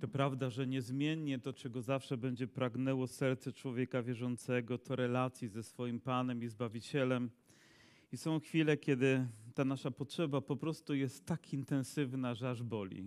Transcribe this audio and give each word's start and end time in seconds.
To 0.00 0.08
prawda, 0.08 0.50
że 0.50 0.66
niezmiennie 0.66 1.38
to, 1.38 1.52
czego 1.52 1.82
zawsze 1.82 2.16
będzie 2.16 2.46
pragnęło 2.46 3.06
serce 3.06 3.52
człowieka 3.52 4.02
wierzącego, 4.02 4.78
to 4.78 4.96
relacji 4.96 5.48
ze 5.48 5.62
swoim 5.62 6.00
Panem 6.00 6.42
i 6.42 6.48
Zbawicielem. 6.48 7.30
I 8.12 8.16
są 8.16 8.40
chwile, 8.40 8.76
kiedy 8.76 9.26
ta 9.54 9.64
nasza 9.64 9.90
potrzeba 9.90 10.40
po 10.40 10.56
prostu 10.56 10.94
jest 10.94 11.26
tak 11.26 11.52
intensywna, 11.52 12.34
że 12.34 12.50
aż 12.50 12.62
boli. 12.62 13.04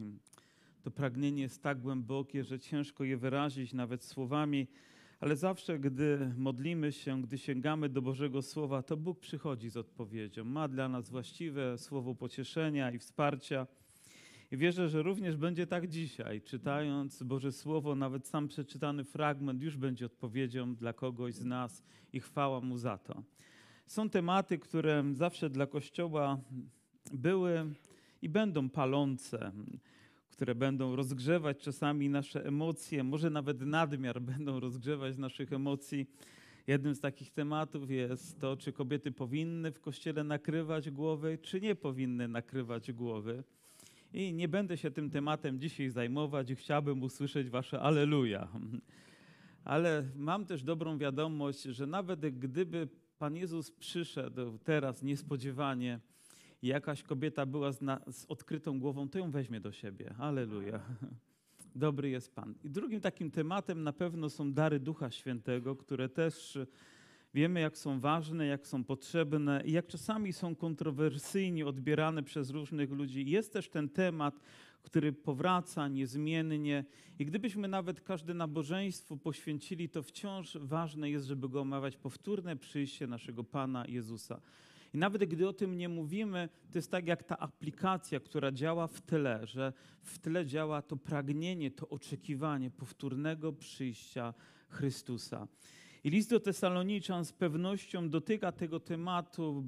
To 0.84 0.92
pragnienie 0.92 1.42
jest 1.42 1.64
tak 1.64 1.82
głębokie, 1.82 2.44
że 2.44 2.60
ciężko 2.60 3.04
je 3.04 3.18
wyrazić 3.18 3.74
nawet 3.74 4.04
słowami, 4.04 4.68
ale 5.20 5.36
zawsze, 5.36 5.80
gdy 5.80 6.34
modlimy 6.38 6.92
się, 6.92 7.22
gdy 7.22 7.38
sięgamy 7.38 7.90
do 7.90 8.02
Bożego 8.02 8.42
Słowa, 8.42 8.84
to 8.84 8.98
Bóg 8.98 9.20
przychodzi 9.20 9.70
z 9.70 9.78
odpowiedzią. 9.78 10.44
Ma 10.46 10.68
dla 10.68 10.90
nas 10.90 11.10
właściwe 11.10 11.78
słowo 11.78 12.16
pocieszenia 12.16 12.92
i 12.92 13.00
wsparcia. 13.00 13.68
I 14.54 14.58
wierzę, 14.58 14.90
że 14.90 15.04
również 15.04 15.38
będzie 15.38 15.68
tak 15.68 15.88
dzisiaj. 15.88 16.42
Czytając 16.42 17.24
Boże 17.24 17.52
Słowo, 17.52 17.96
nawet 17.96 18.28
sam 18.28 18.48
przeczytany 18.48 19.04
fragment 19.04 19.62
już 19.62 19.78
będzie 19.78 20.06
odpowiedzią 20.06 20.76
dla 20.76 20.94
kogoś 20.94 21.34
z 21.34 21.46
nas 21.46 21.84
i 22.14 22.20
chwała 22.20 22.62
Mu 22.62 22.78
za 22.78 22.98
to. 22.98 23.24
Są 23.88 24.10
tematy, 24.10 24.60
które 24.60 25.04
zawsze 25.14 25.50
dla 25.50 25.68
Kościoła 25.68 26.42
były 27.14 27.74
i 28.22 28.30
będą 28.30 28.70
palące, 28.70 29.52
które 30.30 30.56
będą 30.56 30.96
rozgrzewać 30.96 31.58
czasami 31.58 32.10
nasze 32.10 32.46
emocje, 32.46 33.04
może 33.04 33.30
nawet 33.30 33.62
nadmiar 33.62 34.22
będą 34.32 34.60
rozgrzewać 34.60 35.18
naszych 35.18 35.54
emocji. 35.54 36.08
Jednym 36.68 36.96
z 36.96 37.00
takich 37.00 37.32
tematów 37.32 37.92
jest 37.92 38.40
to, 38.40 38.58
czy 38.58 38.74
kobiety 38.74 39.12
powinny 39.12 39.72
w 39.72 39.80
kościele 39.80 40.24
nakrywać 40.24 40.92
głowy, 40.92 41.38
czy 41.42 41.62
nie 41.62 41.76
powinny 41.76 42.28
nakrywać 42.28 42.92
głowy. 42.92 43.44
I 44.14 44.34
nie 44.34 44.48
będę 44.48 44.78
się 44.78 44.92
tym 44.92 45.10
tematem 45.10 45.60
dzisiaj 45.60 45.90
zajmować 45.90 46.50
i 46.50 46.56
chciałbym 46.56 47.04
usłyszeć 47.04 47.50
wasze 47.50 47.80
aleluja. 47.80 48.48
Ale 49.64 50.04
mam 50.16 50.46
też 50.46 50.64
dobrą 50.64 50.98
wiadomość, 50.98 51.62
że 51.62 51.88
nawet 51.88 52.20
gdyby 52.20 52.88
Pan 53.20 53.36
Jezus 53.36 53.72
przyszedł 53.72 54.58
teraz 54.58 55.04
niespodziewanie 55.04 56.00
jakaś 56.64 57.04
kobieta 57.04 57.46
była 57.46 57.72
z, 57.72 57.82
na, 57.82 58.02
z 58.12 58.26
odkrytą 58.26 58.80
głową, 58.80 59.10
to 59.10 59.20
ją 59.20 59.32
weźmie 59.32 59.60
do 59.60 59.72
siebie. 59.72 60.14
Aleluja. 60.20 60.80
Dobry 61.76 62.10
jest 62.10 62.36
Pan. 62.36 62.56
I 62.64 62.70
drugim 62.70 63.02
takim 63.02 63.32
tematem 63.32 63.84
na 63.84 63.94
pewno 63.94 64.30
są 64.30 64.54
dary 64.54 64.80
Ducha 64.80 65.12
Świętego, 65.12 65.76
które 65.76 66.10
też 66.10 66.58
wiemy, 67.34 67.60
jak 67.60 67.78
są 67.78 68.00
ważne, 68.00 68.46
jak 68.46 68.68
są 68.68 68.84
potrzebne 68.84 69.62
i 69.66 69.72
jak 69.72 69.88
czasami 69.88 70.34
są 70.34 70.56
kontrowersyjnie 70.56 71.66
odbierane 71.66 72.24
przez 72.24 72.50
różnych 72.50 72.92
ludzi. 72.92 73.30
Jest 73.30 73.54
też 73.54 73.70
ten 73.70 73.90
temat, 73.90 74.40
który 74.84 75.14
powraca 75.14 75.88
niezmiennie. 75.88 76.86
I 77.20 77.26
gdybyśmy 77.26 77.68
nawet 77.68 78.02
każde 78.02 78.34
nabożeństwo 78.34 79.18
poświęcili, 79.18 79.90
to 79.90 80.04
wciąż 80.04 80.58
ważne 80.62 81.10
jest, 81.10 81.26
żeby 81.26 81.50
go 81.50 81.62
omawiać 81.62 81.98
powtórne 81.98 82.56
przyjście 82.56 83.08
naszego 83.08 83.44
Pana 83.44 83.86
Jezusa. 83.88 84.42
I 84.94 84.98
nawet 84.98 85.26
gdy 85.26 85.48
o 85.48 85.54
tym 85.54 85.78
nie 85.78 85.90
mówimy, 85.90 86.50
to 86.72 86.78
jest 86.78 86.92
tak 86.92 87.08
jak 87.08 87.24
ta 87.24 87.40
aplikacja, 87.40 88.20
która 88.20 88.52
działa 88.52 88.88
w 88.88 89.02
tyle, 89.02 89.48
że 89.48 89.74
w 90.02 90.20
tyle 90.20 90.46
działa 90.46 90.82
to 90.82 90.98
pragnienie, 90.98 91.72
to 91.72 91.90
oczekiwanie 91.90 92.72
powtórnego 92.72 93.54
przyjścia 93.54 94.34
Chrystusa. 94.70 95.48
I 96.06 96.10
list 96.10 96.30
do 96.30 96.40
Tesaloniczan 96.40 97.26
z 97.26 97.34
pewnością 97.34 98.10
dotyka 98.10 98.52
tego 98.52 98.80
tematu 98.80 99.64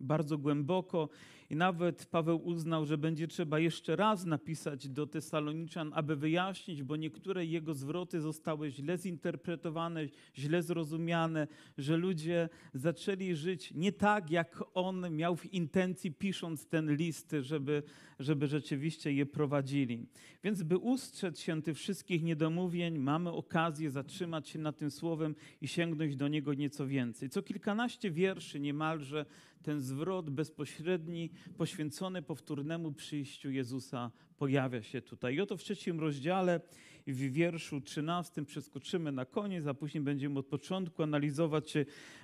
bardzo 0.00 0.38
głęboko 0.38 1.08
i 1.50 1.56
nawet 1.56 2.06
Paweł 2.06 2.46
uznał, 2.46 2.86
że 2.86 2.98
będzie 2.98 3.28
trzeba 3.28 3.58
jeszcze 3.58 3.96
raz 3.96 4.24
napisać 4.24 4.88
do 4.88 5.06
Tesaloniczan, 5.06 5.92
aby 5.94 6.16
wyjaśnić, 6.16 6.82
bo 6.82 6.96
niektóre 6.96 7.46
jego 7.46 7.74
zwroty 7.74 8.20
zostały 8.20 8.70
źle 8.70 8.98
zinterpretowane, 8.98 10.06
źle 10.38 10.62
zrozumiane, 10.62 11.46
że 11.78 11.96
ludzie 11.96 12.48
zaczęli 12.74 13.34
żyć 13.34 13.72
nie 13.74 13.92
tak, 13.92 14.30
jak 14.30 14.64
on 14.74 15.16
miał 15.16 15.36
w 15.36 15.52
intencji, 15.52 16.12
pisząc 16.12 16.66
ten 16.66 16.96
list, 16.96 17.36
żeby, 17.40 17.82
żeby 18.18 18.46
rzeczywiście 18.46 19.12
je 19.12 19.26
prowadzili. 19.26 20.06
Więc, 20.44 20.62
by 20.62 20.78
ustrzec 20.78 21.40
się 21.40 21.62
tych 21.62 21.76
wszystkich 21.76 22.22
niedomówień, 22.22 22.98
mamy 22.98 23.30
okazję 23.30 23.90
zatrzymać 23.90 24.48
się 24.48 24.58
nad 24.58 24.76
tym 24.76 24.90
słowem 24.90 25.34
i 25.60 25.68
sięgnąć 25.68 26.16
do 26.16 26.28
niego 26.28 26.54
nieco 26.54 26.86
więcej. 26.86 27.28
Co 27.28 27.42
kilkanaście 27.42 28.10
wierszy 28.10 28.60
niemalże 28.60 29.26
ten 29.64 29.80
zwrot 29.80 30.30
bezpośredni, 30.30 31.30
poświęcony 31.56 32.22
powtórnemu 32.22 32.92
przyjściu 32.92 33.50
Jezusa 33.50 34.10
pojawia 34.36 34.82
się 34.82 35.02
tutaj. 35.02 35.34
I 35.34 35.40
oto 35.40 35.56
w 35.56 35.62
trzecim 35.62 36.00
rozdziale, 36.00 36.60
w 37.06 37.32
wierszu 37.32 37.80
trzynastym 37.80 38.44
przeskoczymy 38.44 39.12
na 39.12 39.24
koniec, 39.24 39.66
a 39.66 39.74
później 39.74 40.04
będziemy 40.04 40.38
od 40.38 40.46
początku 40.46 41.02
analizować. 41.02 41.74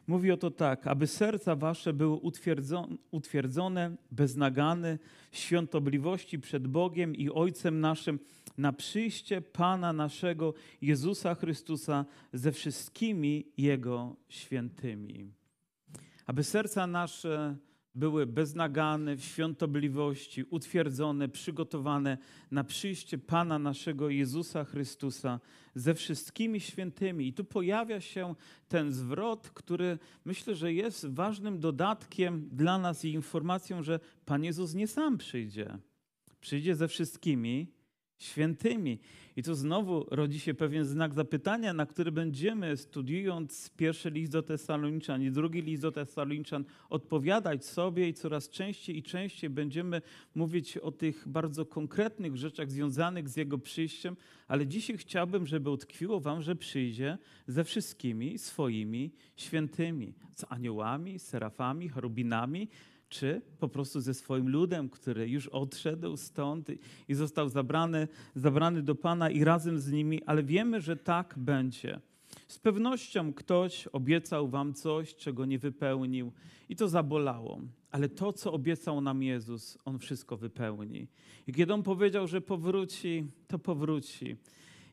Mówi 0.07 0.31
o 0.31 0.37
to 0.37 0.51
tak, 0.51 0.87
aby 0.87 1.07
serca 1.07 1.57
wasze 1.57 1.93
były 1.93 2.21
utwierdzone, 3.11 3.97
beznagane 4.11 4.99
świątobliwości 5.33 6.39
przed 6.39 6.67
Bogiem 6.67 7.15
i 7.15 7.31
Ojcem 7.31 7.81
naszym 7.81 8.19
na 8.59 8.73
przyjście 8.73 9.41
Pana 9.41 9.93
naszego 9.93 10.55
Jezusa 10.83 11.35
Chrystusa 11.35 12.05
ze 12.33 12.53
wszystkimi 12.53 13.47
Jego 13.57 14.17
świętymi 14.29 15.40
aby 16.31 16.45
serca 16.45 16.87
nasze 16.87 17.57
były 17.95 18.27
beznagane 18.27 19.17
w 19.17 19.25
świątobliwości, 19.25 20.45
utwierdzone, 20.51 21.29
przygotowane 21.29 22.19
na 22.51 22.65
przyjście 22.65 23.19
Pana 23.19 23.59
naszego 23.59 24.09
Jezusa 24.09 24.65
Chrystusa 24.65 25.41
ze 25.75 25.95
wszystkimi 25.95 26.61
świętymi. 26.61 27.27
I 27.27 27.33
tu 27.33 27.45
pojawia 27.45 28.01
się 28.01 28.35
ten 28.69 28.93
zwrot, 28.93 29.51
który 29.51 29.99
myślę, 30.25 30.55
że 30.55 30.73
jest 30.73 31.07
ważnym 31.07 31.61
dodatkiem 31.61 32.49
dla 32.53 32.79
nas 32.79 33.05
i 33.05 33.13
informacją, 33.13 33.83
że 33.83 34.01
Pan 34.25 34.45
Jezus 34.45 34.75
nie 34.75 34.87
sam 34.87 35.19
przyjdzie. 35.19 35.79
Przyjdzie 36.41 36.75
ze 36.75 36.89
wszystkimi 36.89 37.73
świętymi. 38.21 38.99
I 39.37 39.43
tu 39.43 39.55
znowu 39.55 40.07
rodzi 40.11 40.41
się 40.41 40.55
pewien 40.55 40.85
znak 40.85 41.15
zapytania, 41.15 41.73
na 41.73 41.87
który 41.87 42.13
będziemy, 42.13 42.77
studiując 42.77 43.71
pierwszy 43.77 44.11
list 44.11 44.33
do 44.33 44.43
Tesaloniczan 44.43 45.23
i 45.23 45.31
drugi 45.31 45.63
list 45.63 45.83
do 45.83 45.93
Tesaloniczan, 45.93 46.65
odpowiadać 46.91 47.65
sobie 47.65 48.09
i 48.09 48.15
coraz 48.15 48.49
częściej 48.49 48.99
i 48.99 49.03
częściej 49.03 49.51
będziemy 49.51 50.03
mówić 50.35 50.77
o 50.77 50.93
tych 50.93 51.29
bardzo 51.29 51.67
konkretnych 51.67 52.37
rzeczach 52.37 52.71
związanych 52.71 53.29
z 53.29 53.37
Jego 53.37 53.59
przyjściem, 53.59 54.17
ale 54.49 54.67
dzisiaj 54.67 54.99
chciałbym, 54.99 55.47
żeby 55.47 55.71
utkwiło 55.71 56.21
Wam, 56.21 56.43
że 56.43 56.57
przyjdzie 56.57 57.19
ze 57.47 57.65
wszystkimi 57.65 58.39
swoimi 58.39 59.11
świętymi, 59.37 60.15
z 60.37 60.45
aniołami, 60.49 61.19
serafami, 61.19 61.89
cherubinami, 61.89 62.69
czy 63.11 63.43
po 63.59 63.69
prostu 63.69 64.01
ze 64.01 64.15
swoim 64.15 64.49
ludem, 64.49 64.89
który 64.89 65.29
już 65.29 65.49
odszedł 65.49 66.17
stąd 66.17 66.69
i 67.09 67.15
został 67.15 67.49
zabrany, 67.49 68.09
zabrany 68.35 68.83
do 68.83 68.95
Pana 68.95 69.31
i 69.31 69.45
razem 69.45 69.79
z 69.79 69.93
nimi, 69.93 70.23
ale 70.25 70.43
wiemy, 70.43 70.81
że 70.81 70.97
tak 70.97 71.35
będzie. 71.37 72.01
Z 72.49 72.59
pewnością 72.59 73.33
ktoś 73.33 73.87
obiecał 73.87 74.49
wam 74.49 74.75
coś, 74.75 75.15
czego 75.15 75.45
nie 75.45 75.59
wypełnił 75.59 76.33
i 76.69 76.77
to 76.77 76.89
zabolało. 76.89 77.61
Ale 77.91 78.09
to, 78.09 78.33
co 78.33 78.53
obiecał 78.53 79.01
nam 79.01 79.23
Jezus, 79.23 79.79
On 79.85 79.99
wszystko 79.99 80.37
wypełni. 80.37 81.09
I 81.47 81.53
kiedy 81.53 81.75
On 81.75 81.83
powiedział, 81.83 82.27
że 82.27 82.41
powróci, 82.41 83.27
to 83.49 83.59
powróci. 83.59 84.37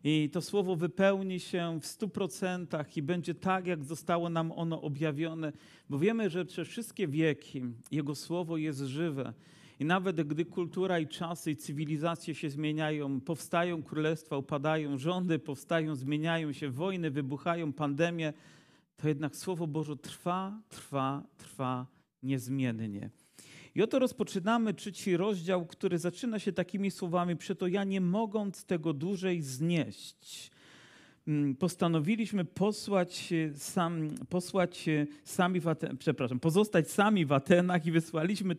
I 0.03 0.29
to 0.29 0.41
słowo 0.41 0.75
wypełni 0.75 1.39
się 1.39 1.79
w 1.81 1.85
stu 1.85 2.09
procentach 2.09 2.97
i 2.97 3.01
będzie 3.01 3.35
tak, 3.35 3.67
jak 3.67 3.83
zostało 3.83 4.29
nam 4.29 4.51
ono 4.51 4.81
objawione, 4.81 5.53
bo 5.89 5.99
wiemy, 5.99 6.29
że 6.29 6.45
przez 6.45 6.67
wszystkie 6.67 7.07
wieki 7.07 7.61
Jego 7.91 8.15
słowo 8.15 8.57
jest 8.57 8.79
żywe. 8.79 9.33
I 9.79 9.85
nawet 9.85 10.27
gdy 10.27 10.45
kultura 10.45 10.99
i 10.99 11.07
czasy 11.07 11.51
i 11.51 11.55
cywilizacje 11.55 12.35
się 12.35 12.49
zmieniają, 12.49 13.21
powstają 13.21 13.83
królestwa, 13.83 14.37
upadają 14.37 14.97
rządy, 14.97 15.39
powstają, 15.39 15.95
zmieniają 15.95 16.53
się 16.53 16.69
wojny, 16.69 17.11
wybuchają 17.11 17.73
pandemie, 17.73 18.33
to 18.95 19.07
jednak 19.07 19.35
Słowo 19.35 19.67
Boże 19.67 19.97
trwa, 19.97 20.61
trwa, 20.69 21.23
trwa 21.37 21.87
niezmiennie. 22.23 23.09
I 23.77 23.81
oto 23.81 23.99
rozpoczynamy 23.99 24.73
trzeci 24.73 25.17
rozdział, 25.17 25.65
który 25.65 25.99
zaczyna 25.99 26.39
się 26.39 26.53
takimi 26.53 26.91
słowami: 26.91 27.35
Przeto 27.35 27.67
ja 27.67 27.83
nie 27.83 28.01
mogąc 28.01 28.65
tego 28.65 28.93
dłużej 28.93 29.41
znieść, 29.41 30.51
mm, 31.27 31.55
postanowiliśmy 31.55 32.45
posłać, 32.45 33.33
sam, 33.55 34.09
posłać 34.29 34.85
sami 35.23 35.59
w 35.59 35.67
Aten, 35.67 35.97
przepraszam, 35.97 36.39
pozostać 36.39 36.91
sami 36.91 37.25
w 37.25 37.31
Atenach 37.31 37.85
i 37.85 37.91
wysłaliśmy 37.91 38.55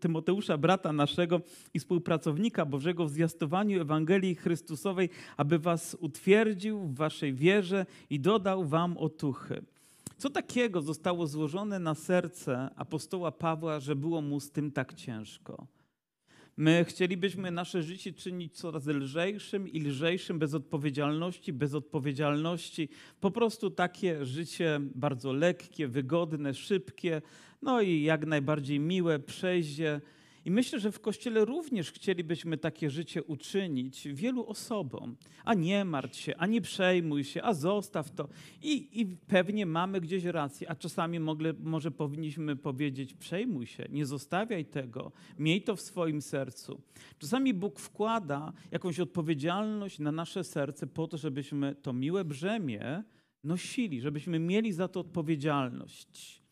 Tymoteusza, 0.00 0.58
brata 0.58 0.92
naszego 0.92 1.40
i 1.74 1.78
współpracownika 1.78 2.66
Bożego 2.66 3.04
w 3.04 3.10
zwiastowaniu 3.10 3.80
Ewangelii 3.80 4.34
Chrystusowej, 4.34 5.10
aby 5.36 5.58
was 5.58 5.96
utwierdził 6.00 6.80
w 6.80 6.94
waszej 6.94 7.34
wierze 7.34 7.86
i 8.10 8.20
dodał 8.20 8.64
wam 8.64 8.98
otuchy. 8.98 9.62
Co 10.16 10.30
takiego 10.30 10.82
zostało 10.82 11.26
złożone 11.26 11.78
na 11.78 11.94
serce 11.94 12.70
apostoła 12.76 13.32
Pawła, 13.32 13.80
że 13.80 13.96
było 13.96 14.22
mu 14.22 14.40
z 14.40 14.50
tym 14.50 14.72
tak 14.72 14.94
ciężko? 14.94 15.66
My 16.56 16.84
chcielibyśmy 16.88 17.50
nasze 17.50 17.82
życie 17.82 18.12
czynić 18.12 18.56
coraz 18.56 18.86
lżejszym 18.86 19.68
i 19.68 19.80
lżejszym, 19.80 20.38
bez 20.38 20.54
odpowiedzialności, 20.54 21.52
bez 21.52 21.74
odpowiedzialności. 21.74 22.88
Po 23.20 23.30
prostu 23.30 23.70
takie 23.70 24.24
życie 24.24 24.80
bardzo 24.94 25.32
lekkie, 25.32 25.88
wygodne, 25.88 26.54
szybkie, 26.54 27.22
no 27.62 27.80
i 27.80 28.02
jak 28.02 28.26
najbardziej 28.26 28.80
miłe, 28.80 29.18
przejście 29.18 30.00
i 30.46 30.50
myślę, 30.50 30.80
że 30.80 30.92
w 30.92 31.00
Kościele 31.00 31.44
również 31.44 31.92
chcielibyśmy 31.92 32.58
takie 32.58 32.90
życie 32.90 33.22
uczynić 33.22 34.08
wielu 34.12 34.46
osobom. 34.46 35.16
A 35.44 35.54
nie 35.54 35.84
martw 35.84 36.18
się, 36.18 36.36
a 36.36 36.46
nie 36.46 36.60
przejmuj 36.60 37.24
się, 37.24 37.42
a 37.42 37.54
zostaw 37.54 38.10
to. 38.10 38.28
I, 38.62 39.00
i 39.00 39.06
pewnie 39.06 39.66
mamy 39.66 40.00
gdzieś 40.00 40.24
rację, 40.24 40.70
a 40.70 40.74
czasami 40.74 41.20
mogle, 41.20 41.54
może 41.62 41.90
powinniśmy 41.90 42.56
powiedzieć: 42.56 43.14
przejmuj 43.14 43.66
się, 43.66 43.86
nie 43.90 44.06
zostawiaj 44.06 44.64
tego, 44.64 45.12
miej 45.38 45.62
to 45.62 45.76
w 45.76 45.80
swoim 45.80 46.22
sercu. 46.22 46.80
Czasami 47.18 47.54
Bóg 47.54 47.80
wkłada 47.80 48.52
jakąś 48.70 49.00
odpowiedzialność 49.00 49.98
na 49.98 50.12
nasze 50.12 50.44
serce 50.44 50.86
po 50.86 51.08
to, 51.08 51.16
żebyśmy 51.16 51.74
to 51.74 51.92
miłe 51.92 52.24
brzemię 52.24 53.02
nosili, 53.44 54.00
żebyśmy 54.00 54.38
mieli 54.38 54.72
za 54.72 54.88
to 54.88 55.00
odpowiedzialność 55.00 56.45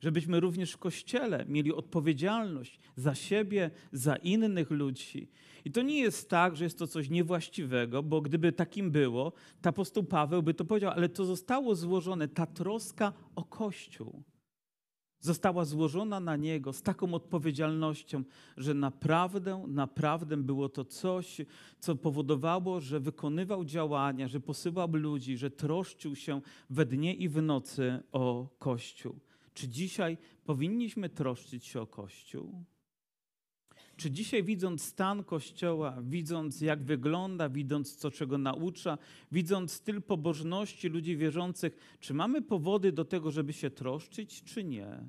żebyśmy 0.00 0.40
również 0.40 0.72
w 0.72 0.78
Kościele 0.78 1.44
mieli 1.48 1.72
odpowiedzialność 1.72 2.78
za 2.96 3.14
siebie, 3.14 3.70
za 3.92 4.16
innych 4.16 4.70
ludzi. 4.70 5.28
I 5.64 5.70
to 5.70 5.82
nie 5.82 6.00
jest 6.00 6.30
tak, 6.30 6.56
że 6.56 6.64
jest 6.64 6.78
to 6.78 6.86
coś 6.86 7.10
niewłaściwego, 7.10 8.02
bo 8.02 8.20
gdyby 8.20 8.52
takim 8.52 8.90
było, 8.90 9.32
to 9.62 9.68
apostoł 9.68 10.04
Paweł 10.04 10.42
by 10.42 10.54
to 10.54 10.64
powiedział, 10.64 10.90
ale 10.90 11.08
to 11.08 11.24
zostało 11.24 11.74
złożone, 11.74 12.28
ta 12.28 12.46
troska 12.46 13.12
o 13.34 13.44
Kościół 13.44 14.22
została 15.26 15.64
złożona 15.64 16.20
na 16.20 16.36
niego 16.36 16.72
z 16.72 16.82
taką 16.82 17.14
odpowiedzialnością, 17.14 18.24
że 18.56 18.74
naprawdę, 18.74 19.64
naprawdę 19.68 20.36
było 20.36 20.68
to 20.68 20.84
coś, 20.84 21.40
co 21.80 21.96
powodowało, 21.96 22.80
że 22.80 23.00
wykonywał 23.00 23.64
działania, 23.64 24.28
że 24.28 24.40
posyłał 24.40 24.88
ludzi, 24.92 25.36
że 25.36 25.50
troszczył 25.50 26.16
się 26.16 26.40
we 26.70 26.86
dnie 26.86 27.14
i 27.14 27.28
w 27.28 27.42
nocy 27.42 28.02
o 28.12 28.48
Kościół. 28.58 29.18
Czy 29.56 29.68
dzisiaj 29.68 30.18
powinniśmy 30.44 31.08
troszczyć 31.08 31.66
się 31.66 31.80
o 31.80 31.86
Kościół? 31.86 32.64
Czy 33.96 34.10
dzisiaj, 34.10 34.42
widząc 34.42 34.82
stan 34.82 35.24
Kościoła, 35.24 35.98
widząc 36.02 36.60
jak 36.60 36.82
wygląda, 36.82 37.48
widząc 37.48 37.96
co 37.96 38.10
czego 38.10 38.38
naucza, 38.38 38.98
widząc 39.32 39.72
styl 39.72 40.02
pobożności 40.02 40.88
ludzi 40.88 41.16
wierzących, 41.16 41.96
czy 42.00 42.14
mamy 42.14 42.42
powody 42.42 42.92
do 42.92 43.04
tego, 43.04 43.30
żeby 43.30 43.52
się 43.52 43.70
troszczyć, 43.70 44.42
czy 44.44 44.64
nie? 44.64 45.08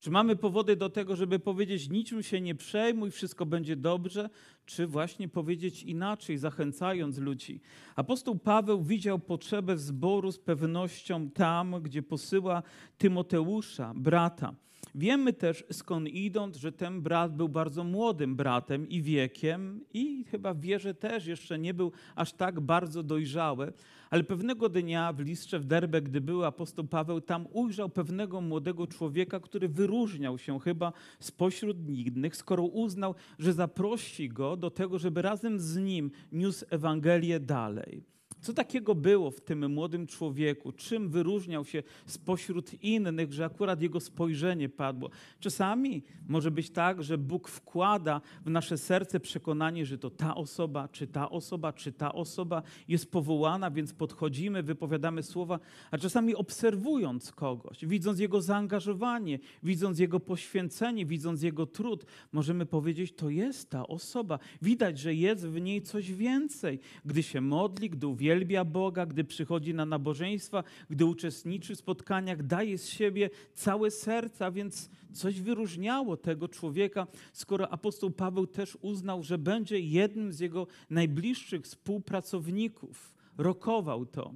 Czy 0.00 0.10
mamy 0.10 0.36
powody 0.36 0.76
do 0.76 0.90
tego, 0.90 1.16
żeby 1.16 1.38
powiedzieć 1.38 1.88
niczym 1.88 2.22
się 2.22 2.40
nie 2.40 2.54
przejmuj, 2.54 3.10
wszystko 3.10 3.46
będzie 3.46 3.76
dobrze, 3.76 4.30
czy 4.66 4.86
właśnie 4.86 5.28
powiedzieć 5.28 5.82
inaczej, 5.82 6.38
zachęcając 6.38 7.18
ludzi? 7.18 7.60
Apostoł 7.96 8.38
Paweł 8.38 8.82
widział 8.82 9.18
potrzebę 9.18 9.78
zboru 9.78 10.32
z 10.32 10.38
pewnością 10.38 11.30
tam, 11.30 11.82
gdzie 11.82 12.02
posyła 12.02 12.62
Tymoteusza, 12.98 13.92
brata. 13.96 14.54
Wiemy 14.94 15.32
też 15.32 15.64
skąd 15.72 16.08
idąc, 16.08 16.56
że 16.56 16.72
ten 16.72 17.02
brat 17.02 17.36
był 17.36 17.48
bardzo 17.48 17.84
młodym 17.84 18.36
bratem 18.36 18.88
i 18.88 19.02
wiekiem 19.02 19.80
i 19.94 20.24
chyba 20.24 20.54
w 20.54 20.60
wierze 20.60 20.94
też 20.94 21.26
jeszcze 21.26 21.58
nie 21.58 21.74
był 21.74 21.92
aż 22.14 22.32
tak 22.32 22.60
bardzo 22.60 23.02
dojrzały, 23.02 23.72
ale 24.10 24.24
pewnego 24.24 24.68
dnia 24.68 25.12
w 25.12 25.20
listrze 25.20 25.58
w 25.58 25.64
Derbe, 25.64 26.02
gdy 26.02 26.20
był 26.20 26.44
apostoł 26.44 26.84
Paweł, 26.84 27.20
tam 27.20 27.46
ujrzał 27.52 27.88
pewnego 27.88 28.40
młodego 28.40 28.86
człowieka, 28.86 29.40
który 29.40 29.68
wyróżniał 29.68 30.38
się 30.38 30.60
chyba 30.60 30.92
spośród 31.20 31.88
innych, 31.88 32.36
skoro 32.36 32.62
uznał, 32.62 33.14
że 33.38 33.52
zaprosi 33.52 34.28
go 34.28 34.56
do 34.56 34.70
tego, 34.70 34.98
żeby 34.98 35.22
razem 35.22 35.60
z 35.60 35.76
nim 35.76 36.10
niósł 36.32 36.64
Ewangelię 36.70 37.40
dalej. 37.40 38.15
Co 38.46 38.52
takiego 38.52 38.94
było 38.94 39.30
w 39.30 39.40
tym 39.40 39.72
młodym 39.72 40.06
człowieku? 40.06 40.72
Czym 40.72 41.08
wyróżniał 41.08 41.64
się 41.64 41.82
spośród 42.06 42.82
innych, 42.82 43.32
że 43.32 43.44
akurat 43.44 43.82
jego 43.82 44.00
spojrzenie 44.00 44.68
padło? 44.68 45.10
Czasami 45.40 46.02
może 46.28 46.50
być 46.50 46.70
tak, 46.70 47.02
że 47.02 47.18
Bóg 47.18 47.48
wkłada 47.48 48.20
w 48.44 48.50
nasze 48.50 48.78
serce 48.78 49.20
przekonanie, 49.20 49.86
że 49.86 49.98
to 49.98 50.10
ta 50.10 50.34
osoba, 50.34 50.88
czy 50.88 51.06
ta 51.06 51.30
osoba, 51.30 51.72
czy 51.72 51.92
ta 51.92 52.12
osoba 52.12 52.62
jest 52.88 53.10
powołana, 53.10 53.70
więc 53.70 53.92
podchodzimy, 53.92 54.62
wypowiadamy 54.62 55.22
słowa, 55.22 55.58
a 55.90 55.98
czasami 55.98 56.34
obserwując 56.34 57.32
kogoś, 57.32 57.84
widząc 57.86 58.18
jego 58.18 58.42
zaangażowanie, 58.42 59.38
widząc 59.62 59.98
jego 59.98 60.20
poświęcenie, 60.20 61.06
widząc 61.06 61.42
jego 61.42 61.66
trud, 61.66 62.06
możemy 62.32 62.66
powiedzieć, 62.66 63.12
to 63.12 63.30
jest 63.30 63.70
ta 63.70 63.86
osoba. 63.86 64.38
Widać, 64.62 64.98
że 64.98 65.14
jest 65.14 65.46
w 65.46 65.60
niej 65.60 65.82
coś 65.82 66.12
więcej. 66.12 66.78
Gdy 67.04 67.22
się 67.22 67.40
modli, 67.40 67.90
gdy 67.90 68.06
uwielbia, 68.06 68.35
uwielbia 68.36 68.64
Boga, 68.64 69.06
gdy 69.06 69.24
przychodzi 69.24 69.74
na 69.74 69.86
nabożeństwa, 69.86 70.64
gdy 70.90 71.04
uczestniczy 71.04 71.74
w 71.74 71.78
spotkaniach, 71.78 72.42
daje 72.42 72.78
z 72.78 72.88
siebie 72.88 73.30
całe 73.54 73.90
serce, 73.90 74.46
a 74.46 74.50
więc 74.50 74.90
coś 75.12 75.40
wyróżniało 75.40 76.16
tego 76.16 76.48
człowieka, 76.48 77.06
skoro 77.32 77.68
apostoł 77.72 78.10
Paweł 78.10 78.46
też 78.46 78.78
uznał, 78.80 79.22
że 79.22 79.38
będzie 79.38 79.80
jednym 79.80 80.32
z 80.32 80.40
jego 80.40 80.66
najbliższych 80.90 81.62
współpracowników. 81.62 83.14
Rokował 83.38 84.06
to. 84.06 84.34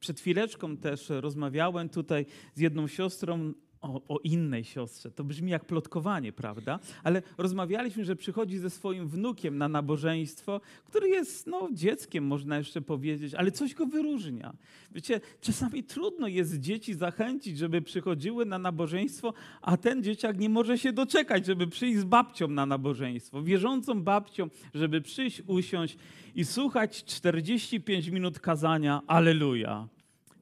Przed 0.00 0.20
chwileczką 0.20 0.76
też 0.76 1.08
rozmawiałem 1.08 1.88
tutaj 1.88 2.26
z 2.54 2.60
jedną 2.60 2.88
siostrą 2.88 3.52
o, 3.84 4.00
o, 4.08 4.18
innej 4.18 4.64
siostrze. 4.64 5.10
To 5.10 5.24
brzmi 5.24 5.50
jak 5.50 5.64
plotkowanie, 5.64 6.32
prawda? 6.32 6.78
Ale 7.02 7.22
rozmawialiśmy, 7.38 8.04
że 8.04 8.16
przychodzi 8.16 8.58
ze 8.58 8.70
swoim 8.70 9.08
wnukiem 9.08 9.58
na 9.58 9.68
nabożeństwo, 9.68 10.60
który 10.84 11.08
jest 11.08 11.46
no, 11.46 11.68
dzieckiem, 11.72 12.26
można 12.26 12.58
jeszcze 12.58 12.80
powiedzieć, 12.80 13.34
ale 13.34 13.50
coś 13.52 13.74
go 13.74 13.86
wyróżnia. 13.86 14.54
Wiecie, 14.92 15.20
czasami 15.40 15.84
trudno 15.84 16.28
jest 16.28 16.60
dzieci 16.60 16.94
zachęcić, 16.94 17.58
żeby 17.58 17.82
przychodziły 17.82 18.46
na 18.46 18.58
nabożeństwo, 18.58 19.34
a 19.62 19.76
ten 19.76 20.02
dzieciak 20.02 20.38
nie 20.38 20.48
może 20.48 20.78
się 20.78 20.92
doczekać, 20.92 21.46
żeby 21.46 21.66
przyjść 21.66 21.98
z 21.98 22.04
babcią 22.04 22.48
na 22.48 22.66
nabożeństwo, 22.66 23.42
wierzącą 23.42 24.02
babcią, 24.02 24.48
żeby 24.74 25.00
przyjść, 25.00 25.42
usiąść 25.46 25.96
i 26.34 26.44
słuchać 26.44 27.04
45 27.04 28.08
minut 28.08 28.40
kazania. 28.40 29.02
Aleluja. 29.06 29.88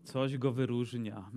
Coś 0.05 0.39
go 0.39 0.53
wyróżnia. 0.53 1.31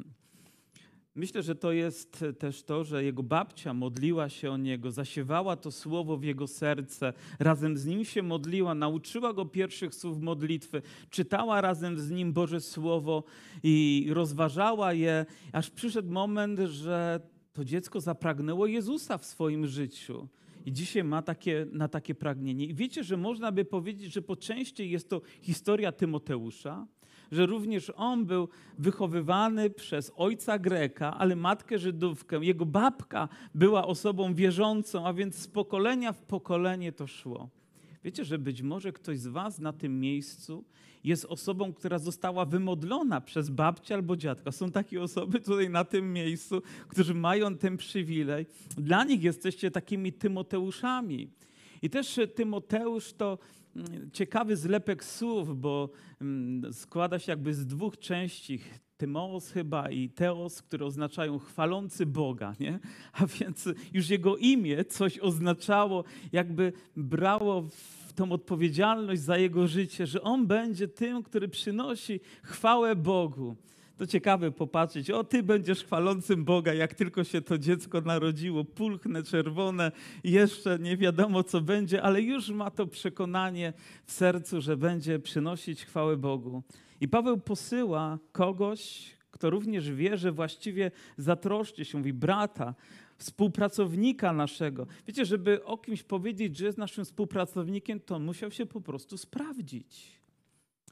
Myślę, 1.15 1.43
że 1.43 1.55
to 1.55 1.71
jest 1.71 2.25
też 2.39 2.63
to, 2.63 2.83
że 2.83 3.03
jego 3.03 3.23
babcia 3.23 3.73
modliła 3.73 4.29
się 4.29 4.51
o 4.51 4.57
niego, 4.57 4.91
zasiewała 4.91 5.55
to 5.55 5.71
słowo 5.71 6.17
w 6.17 6.23
jego 6.23 6.47
serce, 6.47 7.13
razem 7.39 7.77
z 7.77 7.85
nim 7.85 8.05
się 8.05 8.23
modliła, 8.23 8.75
nauczyła 8.75 9.33
go 9.33 9.45
pierwszych 9.45 9.95
słów 9.95 10.21
modlitwy, 10.21 10.81
czytała 11.09 11.61
razem 11.61 11.99
z 11.99 12.11
nim 12.11 12.33
Boże 12.33 12.61
Słowo 12.61 13.23
i 13.63 14.07
rozważała 14.13 14.93
je, 14.93 15.25
aż 15.51 15.69
przyszedł 15.69 16.11
moment, 16.11 16.59
że 16.59 17.19
to 17.53 17.65
dziecko 17.65 18.01
zapragnęło 18.01 18.67
Jezusa 18.67 19.17
w 19.17 19.25
swoim 19.25 19.67
życiu. 19.67 20.27
I 20.65 20.73
dzisiaj 20.73 21.03
ma 21.03 21.21
takie, 21.21 21.67
na 21.71 21.87
takie 21.87 22.15
pragnienie. 22.15 22.65
I 22.65 22.73
wiecie, 22.73 23.03
że 23.03 23.17
można 23.17 23.51
by 23.51 23.65
powiedzieć, 23.65 24.13
że 24.13 24.21
po 24.21 24.35
części 24.35 24.89
jest 24.89 25.09
to 25.09 25.21
historia 25.41 25.91
Tymoteusza, 25.91 26.87
że 27.31 27.45
również 27.45 27.91
on 27.95 28.25
był 28.25 28.49
wychowywany 28.77 29.69
przez 29.69 30.11
ojca 30.15 30.59
Greka, 30.59 31.17
ale 31.17 31.35
matkę 31.35 31.79
Żydówkę. 31.79 32.39
Jego 32.45 32.65
babka 32.65 33.29
była 33.55 33.87
osobą 33.87 34.33
wierzącą, 34.33 35.07
a 35.07 35.13
więc 35.13 35.35
z 35.35 35.47
pokolenia 35.47 36.13
w 36.13 36.21
pokolenie 36.21 36.91
to 36.91 37.07
szło. 37.07 37.49
Wiecie, 38.03 38.25
że 38.25 38.37
być 38.39 38.61
może 38.61 38.91
ktoś 38.91 39.19
z 39.19 39.27
Was 39.27 39.59
na 39.59 39.73
tym 39.73 39.99
miejscu 39.99 40.63
jest 41.03 41.25
osobą, 41.25 41.73
która 41.73 41.99
została 41.99 42.45
wymodlona 42.45 43.21
przez 43.21 43.49
babcię 43.49 43.95
albo 43.95 44.17
dziadka. 44.17 44.51
Są 44.51 44.71
takie 44.71 45.01
osoby 45.01 45.39
tutaj 45.39 45.69
na 45.69 45.83
tym 45.83 46.13
miejscu, 46.13 46.61
którzy 46.87 47.13
mają 47.13 47.57
ten 47.57 47.77
przywilej. 47.77 48.45
Dla 48.77 49.03
nich 49.03 49.23
jesteście 49.23 49.71
takimi 49.71 50.13
Tymoteuszami. 50.13 51.29
I 51.81 51.89
też 51.89 52.19
Tymoteusz 52.35 53.13
to 53.13 53.37
ciekawy 54.13 54.57
zlepek 54.57 55.03
słów, 55.03 55.61
bo 55.61 55.89
mm, 56.21 56.73
składa 56.73 57.19
się 57.19 57.31
jakby 57.31 57.53
z 57.53 57.65
dwóch 57.65 57.97
części. 57.97 58.59
Tymoos 58.97 59.51
chyba 59.51 59.89
i 59.89 60.09
Teos, 60.09 60.61
które 60.61 60.85
oznaczają 60.85 61.39
chwalący 61.39 62.05
Boga, 62.05 62.53
nie? 62.59 62.79
A 63.13 63.25
więc 63.25 63.69
już 63.93 64.09
jego 64.09 64.37
imię 64.37 64.85
coś 64.85 65.19
oznaczało, 65.19 66.03
jakby 66.31 66.73
brało 66.95 67.61
w 68.07 68.13
tą 68.13 68.31
odpowiedzialność 68.31 69.21
za 69.21 69.37
jego 69.37 69.67
życie, 69.67 70.07
że 70.07 70.21
on 70.21 70.47
będzie 70.47 70.87
tym, 70.87 71.23
który 71.23 71.47
przynosi 71.47 72.19
chwałę 72.43 72.95
Bogu. 72.95 73.55
To 73.97 74.07
ciekawe 74.07 74.51
popatrzeć, 74.51 75.11
o 75.11 75.23
ty 75.23 75.43
będziesz 75.43 75.83
chwalącym 75.83 76.45
Boga, 76.45 76.73
jak 76.73 76.93
tylko 76.93 77.23
się 77.23 77.41
to 77.41 77.57
dziecko 77.57 78.01
narodziło, 78.01 78.65
pulchne, 78.65 79.23
czerwone, 79.23 79.91
jeszcze 80.23 80.79
nie 80.79 80.97
wiadomo 80.97 81.43
co 81.43 81.61
będzie, 81.61 82.01
ale 82.01 82.21
już 82.21 82.49
ma 82.49 82.71
to 82.71 82.87
przekonanie 82.87 83.73
w 84.05 84.11
sercu, 84.11 84.61
że 84.61 84.77
będzie 84.77 85.19
przynosić 85.19 85.85
chwałę 85.85 86.17
Bogu. 86.17 86.63
I 87.01 87.07
Paweł 87.07 87.37
posyła 87.37 88.19
kogoś, 88.31 89.11
kto 89.31 89.49
również 89.49 89.91
wie, 89.91 90.17
że 90.17 90.31
właściwie 90.31 90.91
zatroszczy 91.17 91.85
się, 91.85 91.97
mówi 91.97 92.13
brata, 92.13 92.75
współpracownika 93.17 94.33
naszego. 94.33 94.87
Wiecie, 95.07 95.25
żeby 95.25 95.63
o 95.63 95.77
kimś 95.77 96.03
powiedzieć, 96.03 96.57
że 96.57 96.65
jest 96.65 96.77
naszym 96.77 97.05
współpracownikiem, 97.05 97.99
to 97.99 98.15
on 98.15 98.25
musiał 98.25 98.51
się 98.51 98.65
po 98.65 98.81
prostu 98.81 99.17
sprawdzić. 99.17 100.19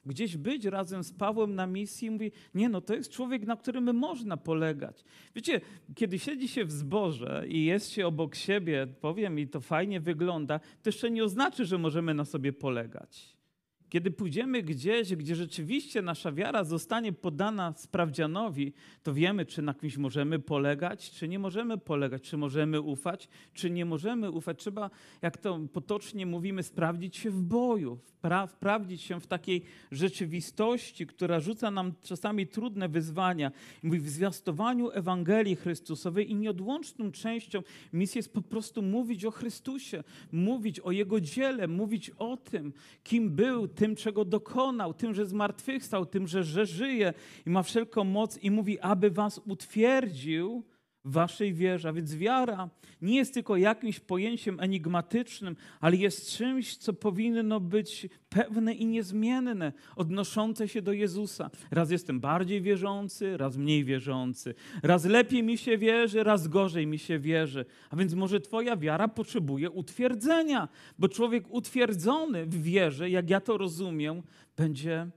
Gdzieś 0.05 0.38
być 0.38 0.65
razem 0.65 1.03
z 1.03 1.13
Pawłem 1.13 1.55
na 1.55 1.67
misji, 1.67 2.12
mówi, 2.12 2.31
nie 2.55 2.69
no, 2.69 2.81
to 2.81 2.93
jest 2.93 3.12
człowiek, 3.12 3.45
na 3.45 3.57
którym 3.57 3.95
można 3.95 4.38
polegać. 4.38 5.03
Wiecie, 5.36 5.62
kiedy 5.95 6.19
siedzi 6.19 6.48
się 6.48 6.65
w 6.65 6.72
zborze 6.72 7.43
i 7.48 7.65
jest 7.65 7.91
się 7.91 8.07
obok 8.07 8.36
siebie, 8.36 8.88
powiem 9.01 9.39
i 9.39 9.48
to 9.48 9.62
fajnie 9.62 10.00
wygląda, 10.00 10.60
to 10.60 10.89
jeszcze 10.89 11.12
nie 11.12 11.24
oznacza, 11.24 11.63
że 11.63 11.77
możemy 11.77 12.13
na 12.13 12.25
sobie 12.25 12.53
polegać. 12.53 13.32
Kiedy 13.93 14.12
pójdziemy 14.12 14.63
gdzieś, 14.63 15.15
gdzie 15.15 15.35
rzeczywiście 15.35 16.01
nasza 16.01 16.31
wiara 16.31 16.63
zostanie 16.63 17.13
podana 17.13 17.73
sprawdzianowi, 17.77 18.73
to 19.03 19.13
wiemy, 19.13 19.45
czy 19.45 19.62
na 19.62 19.73
kimś 19.73 19.97
możemy 19.97 20.39
polegać, 20.39 21.12
czy 21.12 21.27
nie 21.27 21.39
możemy 21.39 21.77
polegać, 21.77 22.21
czy 22.21 22.38
możemy 22.38 22.81
ufać, 22.81 23.29
czy 23.53 23.69
nie 23.69 23.85
możemy 23.85 24.31
ufać. 24.31 24.59
Trzeba, 24.59 24.89
jak 25.21 25.38
to 25.38 25.59
potocznie 25.73 26.25
mówimy, 26.25 26.63
sprawdzić 26.63 27.17
się 27.17 27.31
w 27.31 27.41
boju, 27.41 28.00
spra 28.05 28.47
sprawdzić 28.47 29.01
się 29.01 29.19
w 29.19 29.27
takiej 29.27 29.63
rzeczywistości, 29.91 31.07
która 31.07 31.39
rzuca 31.39 31.71
nam 31.71 31.93
czasami 32.01 32.47
trudne 32.47 32.89
wyzwania. 32.89 33.51
mówi, 33.83 34.00
w 34.00 34.09
zwiastowaniu 34.09 34.91
Ewangelii 34.91 35.55
Chrystusowej 35.55 36.31
i 36.31 36.35
nieodłączną 36.35 37.12
częścią 37.12 37.63
misji 37.93 38.19
jest 38.19 38.33
po 38.33 38.41
prostu 38.41 38.81
mówić 38.81 39.25
o 39.25 39.31
Chrystusie, 39.31 40.03
mówić 40.31 40.79
o 40.79 40.91
Jego 40.91 41.21
dziele, 41.21 41.67
mówić 41.67 42.09
o 42.09 42.38
tym, 42.38 42.73
kim 43.03 43.29
był, 43.29 43.67
tym, 43.67 43.82
czego 43.95 44.25
dokonał, 44.25 44.93
tym, 44.93 45.13
że 45.13 45.25
zmartwychwstał, 45.25 46.05
tym, 46.05 46.27
że, 46.27 46.43
że 46.43 46.65
żyje 46.65 47.13
i 47.45 47.49
ma 47.49 47.63
wszelką 47.63 48.03
moc 48.03 48.37
i 48.37 48.51
mówi, 48.51 48.79
aby 48.79 49.11
was 49.11 49.41
utwierdził 49.45 50.63
waszej 51.05 51.53
wierze. 51.53 51.89
A 51.89 51.93
więc 51.93 52.15
wiara 52.15 52.69
nie 53.01 53.15
jest 53.15 53.33
tylko 53.33 53.57
jakimś 53.57 54.00
pojęciem 54.00 54.60
enigmatycznym, 54.60 55.55
ale 55.79 55.95
jest 55.95 56.38
czymś, 56.38 56.77
co 56.77 56.93
powinno 56.93 57.60
być 57.60 58.07
pewne 58.29 58.74
i 58.74 58.86
niezmienne, 58.86 59.74
odnoszące 59.95 60.67
się 60.67 60.81
do 60.81 60.93
Jezusa. 60.93 61.50
Raz 61.72 61.91
jestem 61.91 62.19
bardziej 62.19 62.62
wierzący, 62.62 63.38
raz 63.38 63.57
mniej 63.57 63.83
wierzący. 63.83 64.55
Raz 64.83 65.05
lepiej 65.05 65.43
mi 65.43 65.57
się 65.57 65.77
wierzy, 65.77 66.24
raz 66.24 66.48
gorzej 66.48 66.88
mi 66.88 67.00
się 67.00 67.19
wierzy. 67.19 67.65
A 67.89 67.95
więc 67.95 68.13
może 68.13 68.39
Twoja 68.41 68.77
wiara 68.77 69.07
potrzebuje 69.07 69.72
utwierdzenia, 69.72 70.67
bo 71.00 71.10
człowiek 71.10 71.45
utwierdzony 71.50 72.45
w 72.45 72.62
wierze, 72.62 73.10
jak 73.10 73.29
ja 73.29 73.41
to 73.41 73.57
rozumiem, 73.57 74.24
będzie 74.57 75.07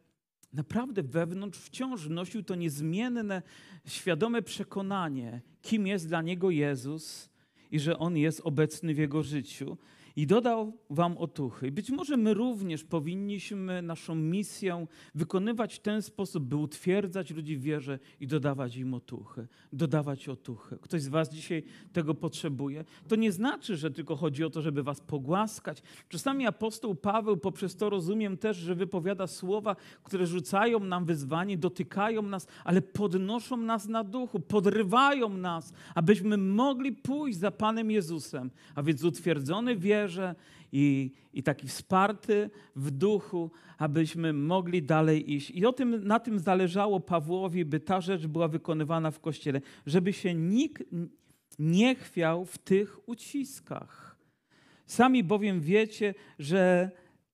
naprawdę 0.53 1.03
wewnątrz 1.03 1.59
wciąż 1.59 2.09
nosił 2.09 2.43
to 2.43 2.55
niezmienne, 2.55 3.43
świadome 3.87 4.43
przekonanie, 4.43 5.41
kim 5.62 5.87
jest 5.87 6.09
dla 6.09 6.23
niego 6.23 6.50
Jezus 6.50 7.31
i 7.71 7.81
że 7.81 7.99
On 7.99 8.17
jest 8.17 8.41
obecny 8.45 8.95
w 8.95 8.99
jego 8.99 9.23
życiu 9.23 9.76
i 10.16 10.26
dodał 10.26 10.73
wam 10.90 11.18
otuchy. 11.18 11.73
Być 11.73 11.90
może 11.90 12.16
my 12.16 12.35
również 12.35 12.85
powinniśmy 12.85 13.82
naszą 13.82 14.14
misję 14.14 14.87
wykonywać 15.14 15.75
w 15.75 15.78
ten 15.78 16.02
sposób, 16.02 16.44
by 16.44 16.56
utwierdzać 16.56 17.30
ludzi 17.30 17.56
w 17.56 17.62
wierze 17.62 17.99
i 18.20 18.26
dodawać 18.26 18.76
im 18.76 18.94
otuchy, 18.94 19.49
dodawać 19.73 20.28
otuchy. 20.28 20.78
Ktoś 20.80 21.02
z 21.02 21.08
was 21.08 21.30
dzisiaj 21.30 21.62
tego 21.92 22.14
potrzebuje. 22.14 22.85
To 23.08 23.16
nie 23.16 23.32
znaczy, 23.32 23.76
że 23.76 23.90
tylko 23.90 24.16
chodzi 24.16 24.44
o 24.44 24.50
to, 24.50 24.62
żeby 24.62 24.82
was 24.82 25.00
pogłaskać. 25.00 25.82
Czasami 26.08 26.46
apostoł 26.46 26.94
Paweł 26.94 27.37
poprzez 27.37 27.76
to 27.76 27.90
rozumiem 27.90 28.37
też, 28.37 28.56
że 28.56 28.75
wypowiada 28.75 29.26
słowa, 29.26 29.76
które 30.02 30.26
rzucają 30.26 30.80
nam 30.80 31.04
wyzwanie, 31.04 31.58
dotykają 31.58 32.23
nas, 32.23 32.46
ale 32.64 32.82
podnoszą 32.82 33.56
nas 33.56 33.88
na 33.88 34.04
duchu, 34.04 34.40
podrywają 34.40 35.28
nas, 35.28 35.73
abyśmy 35.94 36.37
mogli 36.37 36.92
pójść 36.92 37.38
za 37.38 37.50
Panem 37.50 37.90
Jezusem. 37.90 38.50
A 38.75 38.82
więc 38.82 39.04
utwierdzony 39.04 39.76
wierze, 39.76 40.05
wierze 40.06 40.34
i, 40.72 41.10
i 41.32 41.42
taki 41.42 41.68
wsparty 41.68 42.50
w 42.76 42.90
duchu, 42.90 43.50
abyśmy 43.78 44.32
mogli 44.32 44.82
dalej 44.82 45.32
iść. 45.32 45.50
I 45.50 45.66
o 45.66 45.72
tym, 45.72 46.04
na 46.04 46.20
tym 46.20 46.38
zależało 46.38 47.00
Pawłowi, 47.00 47.64
by 47.64 47.80
ta 47.80 48.00
rzecz 48.00 48.26
była 48.26 48.48
wykonywana 48.48 49.10
w 49.10 49.20
Kościele, 49.20 49.60
żeby 49.86 50.12
się 50.12 50.34
nikt 50.34 50.82
nie 51.58 51.94
chwiał 51.94 52.44
w 52.44 52.58
tych 52.58 53.08
uciskach. 53.08 54.16
Sami 54.86 55.25
bowiem 55.25 55.60
wiecie, 55.60 56.14
że 56.38 56.90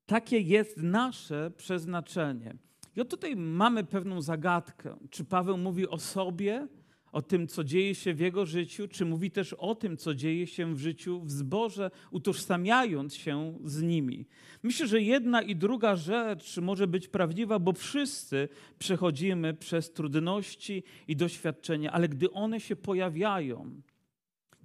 takie 0.07 0.41
jest 0.41 0.77
nasze 0.77 1.51
przeznaczenie. 1.57 2.55
I 2.97 3.07
tutaj 3.07 3.37
mamy 3.37 3.85
pewną 3.85 4.23
zagadkę. 4.23 4.97
Czy 5.11 5.25
Paweł 5.25 5.59
mówi 5.59 5.89
o 5.89 5.99
sobie, 5.99 6.69
o 7.13 7.23
tym, 7.23 7.49
co 7.49 7.65
dzieje 7.65 7.95
się 7.95 8.15
w 8.15 8.21
jego 8.21 8.47
życiu, 8.47 8.89
czy 8.89 9.05
mówi 9.05 9.31
też 9.31 9.53
o 9.53 9.75
tym, 9.75 9.97
co 9.97 10.15
dzieje 10.15 10.47
się 10.47 10.75
w 10.75 10.79
życiu 10.79 11.21
w 11.21 11.31
zborze, 11.31 11.91
utożsamiając 12.11 13.15
się 13.15 13.59
z 13.65 13.83
nimi. 13.83 14.27
Myślę, 14.63 14.87
że 14.87 15.03
jedna 15.03 15.43
i 15.43 15.57
druga 15.57 15.97
rzecz 15.97 16.59
może 16.59 16.87
być 16.87 17.09
prawdziwa, 17.09 17.59
bo 17.59 17.73
wszyscy 17.73 18.49
przechodzimy 18.79 19.55
przez 19.55 19.93
trudności 19.93 20.83
i 21.09 21.17
doświadczenia, 21.17 21.93
ale 21.93 22.09
gdy 22.09 22.31
one 22.31 22.61
się 22.61 22.77
pojawiają, 22.77 23.83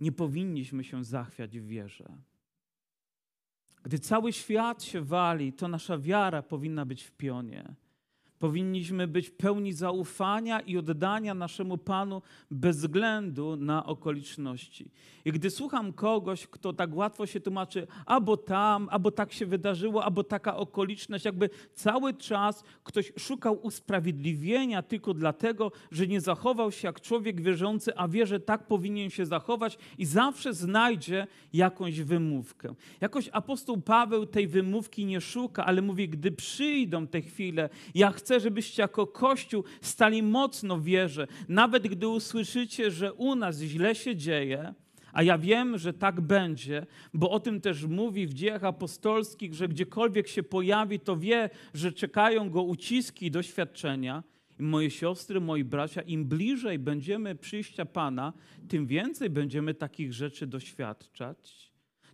nie 0.01 0.12
powinniśmy 0.12 0.84
się 0.84 1.04
zachwiać 1.04 1.60
w 1.60 1.68
wierze. 1.68 2.18
Gdy 3.84 4.00
cały 4.00 4.34
świat 4.34 4.84
się 4.84 5.01
wali, 5.01 5.54
to 5.54 5.68
nasza 5.68 5.98
wiara 5.98 6.42
powinna 6.42 6.86
być 6.86 7.04
w 7.04 7.12
pionie. 7.12 7.75
Powinniśmy 8.39 9.08
być 9.08 9.29
pełni 9.29 9.74
zaufania 9.74 10.60
i 10.60 10.77
oddania 10.77 11.34
naszemu 11.34 11.77
Panu 11.77 12.22
bez 12.51 12.77
względu 12.77 13.56
na 13.56 13.86
okoliczności. 13.86 14.91
I 15.25 15.32
gdy 15.32 15.50
słucham 15.50 15.94
kogoś, 15.94 16.48
kto 16.48 16.74
tak 16.74 16.96
łatwo 16.96 17.25
się 17.25 17.39
tłumaczy, 17.39 17.88
albo 18.06 18.38
tam, 18.38 18.88
albo 18.91 19.12
tak 19.12 19.34
się 19.34 19.46
wydarzyło, 19.46 20.06
albo 20.06 20.24
taka 20.24 20.58
okoliczność, 20.58 21.25
jakby 21.25 21.50
cały 21.74 22.13
czas 22.13 22.63
ktoś 22.84 23.13
szukał 23.20 23.60
usprawiedliwienia 23.62 24.82
tylko 24.82 25.13
dlatego, 25.13 25.72
że 25.91 26.08
nie 26.08 26.22
zachował 26.22 26.72
się 26.72 26.88
jak 26.88 27.01
człowiek 27.01 27.41
wierzący, 27.41 27.96
a 27.96 28.08
wie, 28.08 28.25
że 28.25 28.39
tak 28.39 28.67
powinien 28.67 29.10
się 29.10 29.25
zachować 29.25 29.77
i 29.98 30.06
zawsze 30.06 30.53
znajdzie 30.53 31.27
jakąś 31.53 32.01
wymówkę. 32.01 32.75
Jakoś 33.01 33.29
apostoł 33.32 33.82
Paweł 33.82 34.25
tej 34.25 34.48
wymówki 34.48 35.06
nie 35.06 35.22
szuka, 35.22 35.65
ale 35.65 35.82
mówi, 35.82 36.10
gdy 36.10 36.32
przyjdą 36.32 37.08
te 37.08 37.22
chwile, 37.22 37.70
ja 37.96 38.12
chcę 38.12 38.26
chcę, 38.27 38.39
żebyście 38.39 38.81
jako 38.81 39.07
Kościół 39.07 39.63
stali 39.81 40.24
mocno 40.24 40.77
w 40.77 40.84
wierze. 40.84 41.27
Nawet 41.48 41.88
gdy 41.88 42.07
usłyszycie, 42.07 42.91
że 42.91 43.13
u 43.13 43.36
nas 43.36 43.60
źle 43.60 43.96
się 43.96 44.15
dzieje, 44.15 44.74
a 45.13 45.24
ja 45.24 45.38
wiem, 45.38 45.77
że 45.77 45.93
tak 45.93 46.22
będzie, 46.22 46.86
bo 47.13 47.31
o 47.31 47.39
tym 47.39 47.62
też 47.62 47.86
mówi 47.86 48.27
w 48.27 48.34
dziejach 48.34 48.63
apostolskich, 48.63 49.53
że 49.53 49.67
gdziekolwiek 49.67 50.27
się 50.27 50.43
pojawi, 50.43 51.00
to 51.00 51.17
wie, 51.17 51.50
że 51.74 51.91
czekają 51.91 52.50
go 52.50 52.63
uciski 52.63 53.25
i 53.25 53.31
doświadczenia. 53.31 54.24
Moje 54.60 54.91
siostry, 54.91 55.41
moi 55.41 55.63
bracia, 55.63 56.01
im 56.01 56.25
bliżej 56.25 56.79
będziemy 56.79 57.36
przyjścia 57.36 57.86
Pana, 57.86 58.34
tym 58.67 58.88
więcej 58.88 59.29
będziemy 59.29 59.74
takich 59.74 60.13
rzeczy 60.13 60.48
doświadczać 60.48 61.66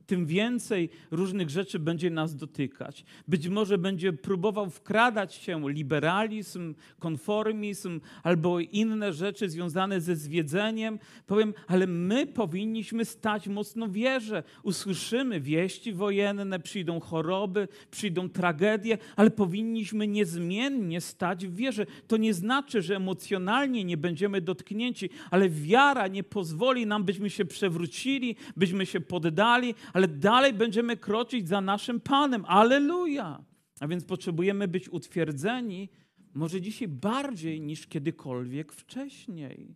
tym 0.06 0.26
więcej 0.26 0.90
różnych 1.12 1.50
rzeczy 1.50 1.80
będzie 1.80 2.10
nas 2.10 2.36
dotykać. 2.36 3.06
Być 3.28 3.48
może 3.48 3.78
będzie 3.78 4.14
próbował 4.14 4.70
wkradać 4.70 5.36
się 5.36 5.70
liberalizm, 5.70 6.76
konformizm 7.00 8.00
albo 8.24 8.60
inne 8.60 9.14
rzeczy 9.14 9.50
związane 9.50 10.02
ze 10.02 10.16
zwiedzeniem. 10.16 11.00
Powiem, 11.28 11.54
ale 11.68 11.88
my 11.88 12.28
powinniśmy 12.28 13.06
stać 13.06 13.48
mocno 13.48 13.88
w 13.88 13.94
wierze. 13.94 14.44
Usłyszymy 14.64 15.42
wieści 15.42 15.94
wojenne, 15.94 16.60
przyjdą 16.60 17.00
choroby, 17.00 17.68
przyjdą 17.92 18.30
tragedie, 18.30 18.98
ale 19.16 19.32
powinniśmy 19.32 20.08
niezmiennie 20.08 21.02
stać 21.02 21.48
w 21.48 21.56
wierze. 21.56 21.86
To 22.08 22.18
nie 22.18 22.34
znaczy, 22.34 22.82
że 22.82 22.96
emocjonalnie 22.96 23.84
nie 23.84 23.98
będziemy 23.98 24.42
dotknięci, 24.42 25.10
ale 25.32 25.50
wiara 25.50 26.08
nie 26.08 26.24
pozwoli 26.24 26.88
nam, 26.88 27.04
byśmy 27.04 27.30
się 27.30 27.46
przewrócili, 27.46 28.36
byśmy 28.58 28.86
się 28.86 29.02
poddali, 29.02 29.76
ale 29.94 30.08
dalej 30.08 30.54
będziemy 30.54 30.98
kroczyć 30.98 31.48
za 31.48 31.62
naszym 31.62 32.00
Panem. 32.00 32.46
Aleluja! 32.48 33.44
A 33.80 33.88
więc 33.88 34.06
potrzebujemy 34.06 34.68
być 34.68 34.90
utwierdzeni, 34.90 35.90
może 36.34 36.62
dzisiaj 36.62 36.88
bardziej 36.88 37.62
niż 37.62 37.88
kiedykolwiek 37.88 38.74
wcześniej. 38.74 39.76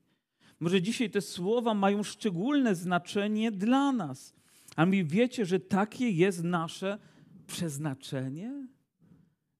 Może 0.59 0.81
dzisiaj 0.81 1.09
te 1.09 1.21
słowa 1.21 1.74
mają 1.74 2.03
szczególne 2.03 2.75
znaczenie 2.75 3.51
dla 3.51 3.91
nas. 3.91 4.33
A 4.75 4.86
mi 4.86 5.05
wiecie, 5.05 5.45
że 5.45 5.59
takie 5.59 6.09
jest 6.09 6.43
nasze 6.43 7.00
przeznaczenie? 7.47 8.67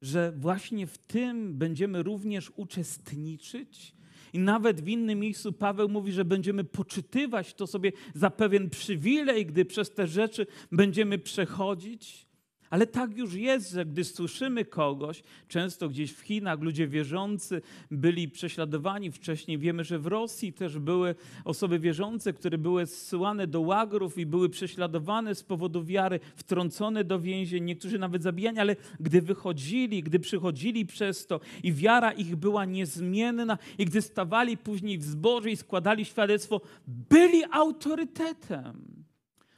Że 0.02 0.34
właśnie 0.38 0.88
w 0.88 0.98
tym 0.98 1.58
będziemy 1.58 2.04
również 2.04 2.52
uczestniczyć? 2.56 3.96
I 4.38 4.40
nawet 4.40 4.82
w 4.82 4.88
innym 4.88 5.20
miejscu 5.20 5.54
Paweł 5.54 5.90
mówi, 5.90 6.12
że 6.12 6.26
będziemy 6.26 6.64
poczytywać 6.64 7.54
to 7.54 7.68
sobie 7.68 7.92
za 8.14 8.30
pewien 8.30 8.70
przywilej, 8.70 9.46
gdy 9.46 9.66
przez 9.66 9.94
te 9.94 10.08
rzeczy 10.08 10.48
będziemy 10.72 11.20
przechodzić. 11.20 12.27
Ale 12.70 12.88
tak 12.88 13.18
już 13.18 13.34
jest, 13.34 13.72
że 13.72 13.86
gdy 13.86 14.04
słyszymy 14.04 14.66
kogoś, 14.66 15.24
często 15.48 15.90
gdzieś 15.90 16.12
w 16.12 16.20
Chinach 16.20 16.62
ludzie 16.62 16.88
wierzący 16.88 17.62
byli 17.92 18.30
prześladowani. 18.30 19.12
Wcześniej 19.12 19.58
wiemy, 19.58 19.84
że 19.84 20.00
w 20.00 20.08
Rosji 20.08 20.54
też 20.54 20.80
były 20.80 21.16
osoby 21.46 21.80
wierzące, 21.80 22.34
które 22.34 22.58
były 22.58 22.86
zsyłane 22.86 23.48
do 23.48 23.62
łagrów 23.62 24.18
i 24.18 24.26
były 24.26 24.50
prześladowane 24.50 25.36
z 25.36 25.44
powodu 25.44 25.84
wiary, 25.84 26.20
wtrącone 26.36 27.04
do 27.04 27.20
więzień, 27.20 27.64
niektórzy 27.64 28.00
nawet 28.00 28.24
zabijani, 28.24 28.60
ale 28.60 28.76
gdy 29.00 29.22
wychodzili, 29.22 30.04
gdy 30.04 30.20
przychodzili 30.20 30.86
przez 30.86 31.28
to 31.28 31.40
i 31.64 31.74
wiara 31.74 32.12
ich 32.12 32.36
była 32.36 32.66
niezmienna 32.66 33.58
i 33.78 33.86
gdy 33.86 34.02
stawali 34.02 34.58
później 34.58 34.98
w 34.98 35.04
zborze 35.04 35.52
i 35.52 35.58
składali 35.58 36.06
świadectwo, 36.06 36.62
byli 36.88 37.44
autorytetem. 37.52 38.97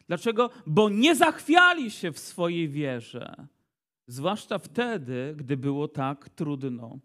Dlaczego? 0.09 0.49
Bo 0.67 0.89
nie 0.89 1.15
zachwiali 1.15 1.91
się 1.91 2.11
w 2.11 2.19
swojej 2.19 2.69
wierze, 2.69 3.47
zwłaszcza 4.07 4.57
wtedy, 4.57 5.33
gdy 5.37 5.57
było 5.57 5.87
tak 5.87 6.29
trudno. 6.29 6.99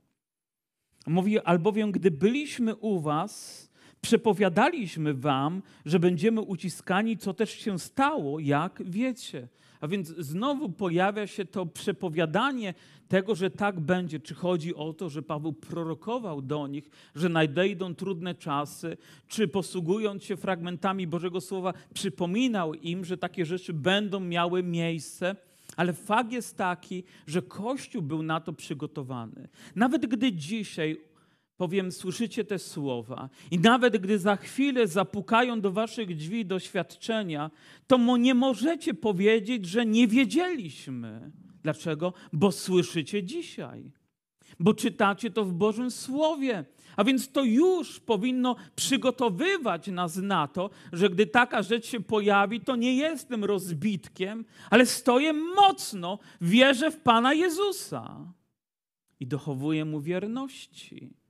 Mówi, 1.06 1.40
albowiem, 1.40 1.92
gdy 1.92 2.10
byliśmy 2.10 2.76
u 2.76 3.00
Was, 3.00 3.68
przepowiadaliśmy 4.00 5.14
Wam, 5.14 5.62
że 5.84 6.00
będziemy 6.00 6.40
uciskani, 6.40 7.18
co 7.18 7.34
też 7.34 7.50
się 7.50 7.78
stało, 7.78 8.40
jak 8.40 8.82
wiecie. 8.84 9.48
A 9.84 9.88
więc 9.88 10.08
znowu 10.08 10.68
pojawia 10.68 11.26
się 11.26 11.44
to 11.44 11.66
przepowiadanie 11.66 12.74
tego, 13.08 13.34
że 13.34 13.50
tak 13.50 13.80
będzie. 13.80 14.20
Czy 14.20 14.34
chodzi 14.34 14.74
o 14.74 14.92
to, 14.92 15.08
że 15.08 15.22
Paweł 15.22 15.52
prorokował 15.52 16.42
do 16.42 16.66
nich, 16.66 16.90
że 17.14 17.28
nadejdą 17.28 17.94
trudne 17.94 18.34
czasy, 18.34 18.96
czy 19.28 19.48
posługując 19.48 20.24
się 20.24 20.36
fragmentami 20.36 21.06
Bożego 21.06 21.40
Słowa, 21.40 21.74
przypominał 21.94 22.74
im, 22.74 23.04
że 23.04 23.18
takie 23.18 23.46
rzeczy 23.46 23.72
będą 23.72 24.20
miały 24.20 24.62
miejsce. 24.62 25.36
Ale 25.76 25.92
fakt 25.92 26.32
jest 26.32 26.56
taki, 26.56 27.04
że 27.26 27.42
Kościół 27.42 28.02
był 28.02 28.22
na 28.22 28.40
to 28.40 28.52
przygotowany. 28.52 29.48
Nawet 29.76 30.06
gdy 30.06 30.32
dzisiaj 30.32 31.00
powiem, 31.56 31.92
słyszycie 31.92 32.44
te 32.44 32.58
słowa, 32.58 33.28
i 33.50 33.58
nawet 33.58 33.96
gdy 33.96 34.18
za 34.18 34.36
chwilę 34.36 34.86
zapukają 34.86 35.60
do 35.60 35.72
waszych 35.72 36.16
drzwi 36.16 36.46
doświadczenia, 36.46 37.50
to 37.86 38.16
nie 38.16 38.34
możecie 38.34 38.94
powiedzieć, 38.94 39.66
że 39.66 39.86
nie 39.86 40.08
wiedzieliśmy. 40.08 41.30
Dlaczego? 41.62 42.12
Bo 42.32 42.52
słyszycie 42.52 43.22
dzisiaj, 43.22 43.90
bo 44.60 44.74
czytacie 44.74 45.30
to 45.30 45.44
w 45.44 45.52
Bożym 45.52 45.90
Słowie. 45.90 46.64
A 46.96 47.04
więc 47.04 47.32
to 47.32 47.44
już 47.44 48.00
powinno 48.00 48.56
przygotowywać 48.76 49.86
nas 49.86 50.16
na 50.16 50.48
to, 50.48 50.70
że 50.92 51.10
gdy 51.10 51.26
taka 51.26 51.62
rzecz 51.62 51.86
się 51.86 52.00
pojawi, 52.00 52.60
to 52.60 52.76
nie 52.76 52.96
jestem 52.96 53.44
rozbitkiem, 53.44 54.44
ale 54.70 54.86
stoję 54.86 55.32
mocno, 55.32 56.18
wierzę 56.40 56.90
w 56.90 57.00
Pana 57.00 57.34
Jezusa 57.34 58.32
i 59.20 59.26
dochowuję 59.26 59.84
mu 59.84 60.00
wierności. 60.00 61.23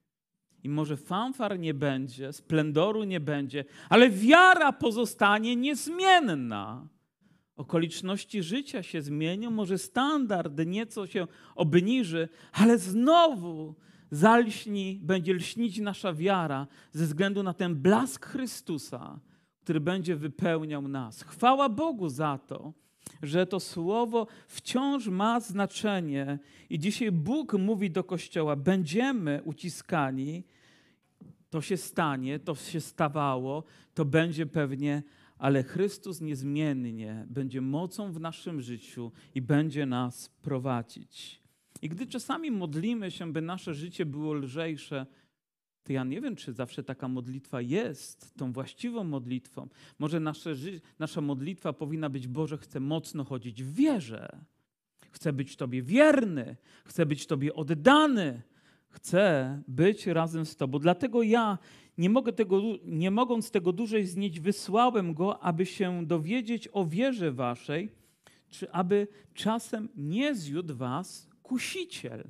I 0.65 0.69
może 0.69 0.97
fanfar 0.97 1.59
nie 1.59 1.75
będzie, 1.75 2.33
splendoru 2.33 3.05
nie 3.05 3.21
będzie, 3.21 3.65
ale 3.89 4.11
wiara 4.11 4.73
pozostanie 4.73 5.57
niezmienna. 5.57 6.89
Okoliczności 7.57 8.43
życia 8.43 8.83
się 8.83 9.03
zmienią, 9.03 9.51
może 9.51 9.79
standard 9.79 10.53
nieco 10.67 11.07
się 11.07 11.27
obniży, 11.55 12.29
ale 12.53 12.79
znowu 12.79 13.75
zalśni, 14.11 15.01
będzie 15.03 15.35
lśnić 15.35 15.79
nasza 15.79 16.13
wiara 16.13 16.67
ze 16.93 17.05
względu 17.05 17.43
na 17.43 17.55
ten 17.55 17.75
blask 17.75 18.27
Chrystusa, 18.27 19.21
który 19.61 19.81
będzie 19.81 20.17
wypełniał 20.17 20.89
nas. 20.89 21.23
Chwała 21.23 21.69
Bogu 21.69 22.09
za 22.09 22.39
to, 22.47 22.73
że 23.23 23.47
to 23.47 23.61
słowo 23.61 24.27
wciąż 24.47 25.07
ma 25.07 25.41
znaczenie 25.41 26.39
i 26.71 26.79
dzisiaj 26.79 27.13
Bóg 27.13 27.53
mówi 27.53 27.91
do 27.91 28.05
Kościoła: 28.05 28.57
będziemy 28.57 29.43
uciskani, 29.45 30.45
to 31.55 31.61
się 31.61 31.77
stanie, 31.77 32.39
to 32.39 32.55
się 32.55 32.81
stawało, 32.81 33.65
to 33.95 34.05
będzie 34.05 34.47
pewnie, 34.47 35.03
ale 35.39 35.63
Chrystus 35.63 36.21
niezmiennie 36.21 37.27
będzie 37.31 37.61
mocą 37.61 38.13
w 38.13 38.21
naszym 38.21 38.61
życiu 38.61 39.13
i 39.35 39.43
będzie 39.43 39.87
nas 39.87 40.29
prowadzić. 40.29 41.41
I 41.83 41.89
gdy 41.89 42.07
czasami 42.07 42.51
modlimy 42.51 43.11
się, 43.11 43.33
by 43.33 43.41
nasze 43.43 43.75
życie 43.75 44.07
było 44.07 44.35
lżejsze, 44.35 45.07
to 45.83 45.93
ja 45.93 46.05
nie 46.05 46.21
wiem, 46.21 46.37
czy 46.37 46.53
zawsze 46.53 46.83
taka 46.83 47.09
modlitwa 47.09 47.61
jest 47.61 48.35
tą 48.35 48.53
właściwą 48.53 49.05
modlitwą. 49.05 49.69
Może 49.99 50.21
nasze, 50.21 50.55
nasza 50.99 51.21
modlitwa 51.21 51.73
powinna 51.73 52.09
być: 52.09 52.29
Boże, 52.29 52.59
chcę 52.59 52.81
mocno 52.81 53.25
chodzić 53.25 53.63
w 53.63 53.75
wierze. 53.75 54.45
Chcę 55.11 55.33
być 55.33 55.57
Tobie 55.57 55.83
wierny, 55.83 56.57
chcę 56.85 57.07
być 57.07 57.27
Tobie 57.27 57.55
oddany, 57.55 58.43
chcę 58.95 59.63
być 59.69 60.07
razem 60.07 60.47
z 60.47 60.57
Tobą. 60.57 60.79
Dlatego 60.79 61.23
ja, 61.23 61.59
nie, 61.99 62.11
mogę 62.11 62.33
tego, 62.33 62.61
nie 62.85 63.11
mogąc 63.11 63.51
tego 63.51 63.73
dłużej 63.73 64.07
znieść, 64.07 64.41
wysłałem 64.41 65.15
Go, 65.15 65.43
aby 65.43 65.67
się 65.67 66.07
dowiedzieć 66.07 66.69
o 66.73 66.87
wierze 66.87 67.33
Waszej, 67.33 67.91
czy 68.51 68.73
aby 68.73 69.09
czasem 69.35 69.89
nie 69.97 70.35
zjadł 70.35 70.75
Was 70.77 71.29
kusiciel. 71.43 72.25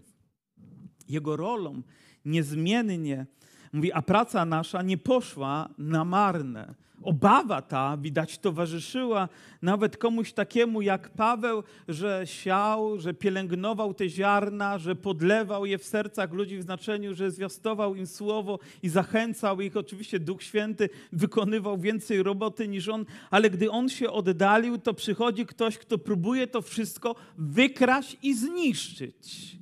Jego 1.08 1.36
rolą 1.36 1.82
niezmiennie 2.24 3.26
mówi, 3.74 3.92
a 3.92 4.02
praca 4.02 4.44
nasza 4.44 4.82
nie 4.82 4.98
poszła 4.98 5.68
na 5.78 6.04
marne. 6.04 6.74
Obawa 7.02 7.62
ta, 7.62 7.96
widać, 7.96 8.38
towarzyszyła 8.38 9.28
nawet 9.62 9.96
komuś 9.96 10.32
takiemu 10.32 10.82
jak 10.82 11.10
Paweł, 11.10 11.62
że 11.88 12.22
siał, 12.24 13.00
że 13.00 13.14
pielęgnował 13.14 13.94
te 13.94 14.08
ziarna, 14.08 14.78
że 14.78 14.96
podlewał 14.96 15.66
je 15.66 15.78
w 15.78 15.84
sercach 15.84 16.32
ludzi 16.32 16.58
w 16.58 16.62
znaczeniu, 16.62 17.14
że 17.14 17.30
zwiastował 17.30 17.94
im 17.94 18.06
słowo 18.06 18.58
i 18.82 18.88
zachęcał 18.88 19.60
ich. 19.60 19.76
Oczywiście 19.76 20.20
Duch 20.20 20.42
Święty 20.42 20.88
wykonywał 21.12 21.78
więcej 21.78 22.22
roboty 22.22 22.68
niż 22.68 22.88
on, 22.88 23.04
ale 23.30 23.50
gdy 23.50 23.70
on 23.70 23.88
się 23.88 24.10
oddalił, 24.10 24.78
to 24.78 24.94
przychodzi 24.94 25.46
ktoś, 25.46 25.78
kto 25.78 25.98
próbuje 25.98 26.46
to 26.46 26.62
wszystko 26.62 27.14
wykraść 27.38 28.16
i 28.22 28.34
zniszczyć. 28.34 29.56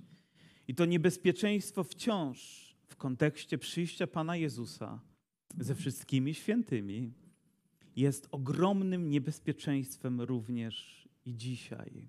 I 0.69 0.75
to 0.75 0.85
niebezpieczeństwo 0.85 1.85
wciąż 1.85 2.62
kontekście 3.03 3.59
przyjścia 3.59 4.07
Pana 4.07 4.37
Jezusa 4.37 5.01
ze 5.59 5.75
wszystkimi 5.75 6.35
świętymi 6.35 7.13
jest 7.97 8.29
ogromnym 8.31 9.11
niebezpieczeństwem 9.11 10.21
również 10.21 11.09
i 11.27 11.37
dzisiaj. 11.37 12.09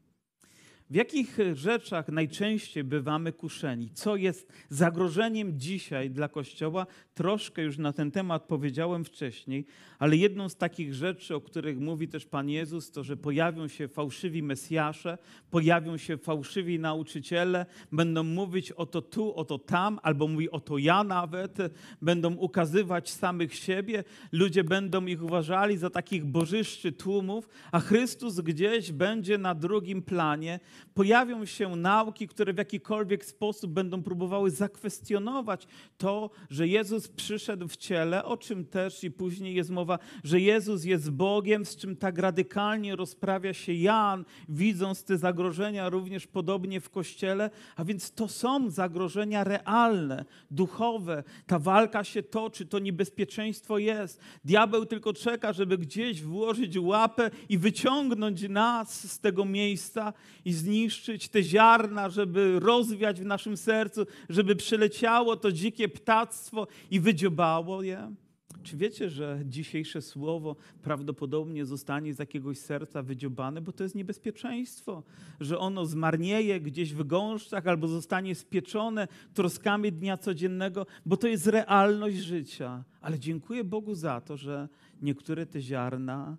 W 0.93 0.95
jakich 0.95 1.37
rzeczach 1.53 2.07
najczęściej 2.07 2.83
bywamy 2.83 3.31
kuszeni? 3.31 3.89
Co 3.93 4.15
jest 4.15 4.53
zagrożeniem 4.69 5.59
dzisiaj 5.59 6.09
dla 6.09 6.27
Kościoła? 6.27 6.87
Troszkę 7.13 7.63
już 7.63 7.77
na 7.77 7.93
ten 7.93 8.11
temat 8.11 8.43
powiedziałem 8.43 9.05
wcześniej, 9.05 9.65
ale 9.99 10.17
jedną 10.17 10.49
z 10.49 10.55
takich 10.55 10.93
rzeczy, 10.93 11.35
o 11.35 11.41
których 11.41 11.79
mówi 11.79 12.07
też 12.07 12.25
Pan 12.25 12.49
Jezus, 12.49 12.91
to 12.91 13.03
że 13.03 13.17
pojawią 13.17 13.67
się 13.67 13.87
fałszywi 13.87 14.43
Mesjasze, 14.43 15.17
pojawią 15.51 15.97
się 15.97 16.17
fałszywi 16.17 16.79
nauczyciele, 16.79 17.65
będą 17.91 18.23
mówić 18.23 18.71
o 18.71 18.85
to 18.85 19.01
tu, 19.01 19.35
o 19.35 19.45
to 19.45 19.59
tam, 19.59 19.99
albo 20.03 20.27
mówi 20.27 20.51
o 20.51 20.59
to 20.59 20.77
ja 20.77 21.03
nawet, 21.03 21.57
będą 22.01 22.35
ukazywać 22.35 23.09
samych 23.11 23.55
siebie, 23.55 24.03
ludzie 24.31 24.63
będą 24.63 25.05
ich 25.05 25.23
uważali 25.23 25.77
za 25.77 25.89
takich 25.89 26.25
bożyszczy 26.25 26.91
tłumów, 26.91 27.49
a 27.71 27.79
Chrystus 27.79 28.39
gdzieś 28.39 28.91
będzie 28.91 29.37
na 29.37 29.55
drugim 29.55 30.01
planie 30.01 30.59
pojawią 30.93 31.45
się 31.45 31.75
nauki, 31.75 32.27
które 32.27 32.53
w 32.53 32.57
jakikolwiek 32.57 33.25
sposób 33.25 33.71
będą 33.71 34.03
próbowały 34.03 34.51
zakwestionować 34.51 35.67
to, 35.97 36.29
że 36.49 36.67
Jezus 36.67 37.07
przyszedł 37.07 37.67
w 37.67 37.77
ciele, 37.77 38.25
o 38.25 38.37
czym 38.37 38.65
też 38.65 39.03
i 39.03 39.11
później 39.11 39.55
jest 39.55 39.69
mowa, 39.69 39.99
że 40.23 40.39
Jezus 40.39 40.83
jest 40.83 41.11
Bogiem, 41.11 41.65
z 41.65 41.75
czym 41.75 41.95
tak 41.95 42.17
radykalnie 42.17 42.95
rozprawia 42.95 43.53
się 43.53 43.73
Jan, 43.73 44.25
widząc 44.49 45.03
te 45.03 45.17
zagrożenia 45.17 45.89
również 45.89 46.27
podobnie 46.27 46.81
w 46.81 46.89
Kościele. 46.89 47.49
A 47.75 47.85
więc 47.85 48.11
to 48.11 48.27
są 48.27 48.69
zagrożenia 48.69 49.43
realne, 49.43 50.25
duchowe. 50.51 51.23
Ta 51.47 51.59
walka 51.59 52.03
się 52.03 52.23
toczy, 52.23 52.65
to 52.65 52.79
niebezpieczeństwo 52.79 53.77
jest. 53.77 54.21
Diabeł 54.45 54.85
tylko 54.85 55.13
czeka, 55.13 55.53
żeby 55.53 55.77
gdzieś 55.77 56.21
włożyć 56.21 56.77
łapę 56.77 57.31
i 57.49 57.57
wyciągnąć 57.57 58.49
nas 58.49 59.11
z 59.11 59.19
tego 59.19 59.45
miejsca 59.45 60.13
i 60.45 60.53
zniszczyć 60.63 61.29
te 61.29 61.43
ziarna, 61.43 62.09
żeby 62.09 62.59
rozwiać 62.59 63.21
w 63.21 63.25
naszym 63.25 63.57
sercu, 63.57 64.05
żeby 64.29 64.55
przyleciało 64.55 65.35
to 65.35 65.51
dzikie 65.51 65.89
ptactwo 65.89 66.67
i 66.91 66.99
wydziobało 66.99 67.83
je? 67.83 68.15
Czy 68.63 68.77
wiecie, 68.77 69.09
że 69.09 69.39
dzisiejsze 69.45 70.01
słowo 70.01 70.55
prawdopodobnie 70.81 71.65
zostanie 71.65 72.13
z 72.13 72.19
jakiegoś 72.19 72.57
serca 72.57 73.03
wydziobane, 73.03 73.61
bo 73.61 73.71
to 73.71 73.83
jest 73.83 73.95
niebezpieczeństwo, 73.95 75.03
że 75.39 75.59
ono 75.59 75.85
zmarnieje 75.85 76.61
gdzieś 76.61 76.93
w 76.93 77.03
gąszczach 77.03 77.67
albo 77.67 77.87
zostanie 77.87 78.35
spieczone 78.35 79.07
troskami 79.33 79.91
dnia 79.91 80.17
codziennego, 80.17 80.85
bo 81.05 81.17
to 81.17 81.27
jest 81.27 81.47
realność 81.47 82.17
życia. 82.17 82.83
Ale 83.01 83.19
dziękuję 83.19 83.63
Bogu 83.63 83.95
za 83.95 84.21
to, 84.21 84.37
że 84.37 84.69
niektóre 85.01 85.45
te 85.45 85.61
ziarna 85.61 86.37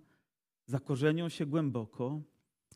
zakorzenią 0.67 1.29
się 1.29 1.47
głęboko, 1.47 2.21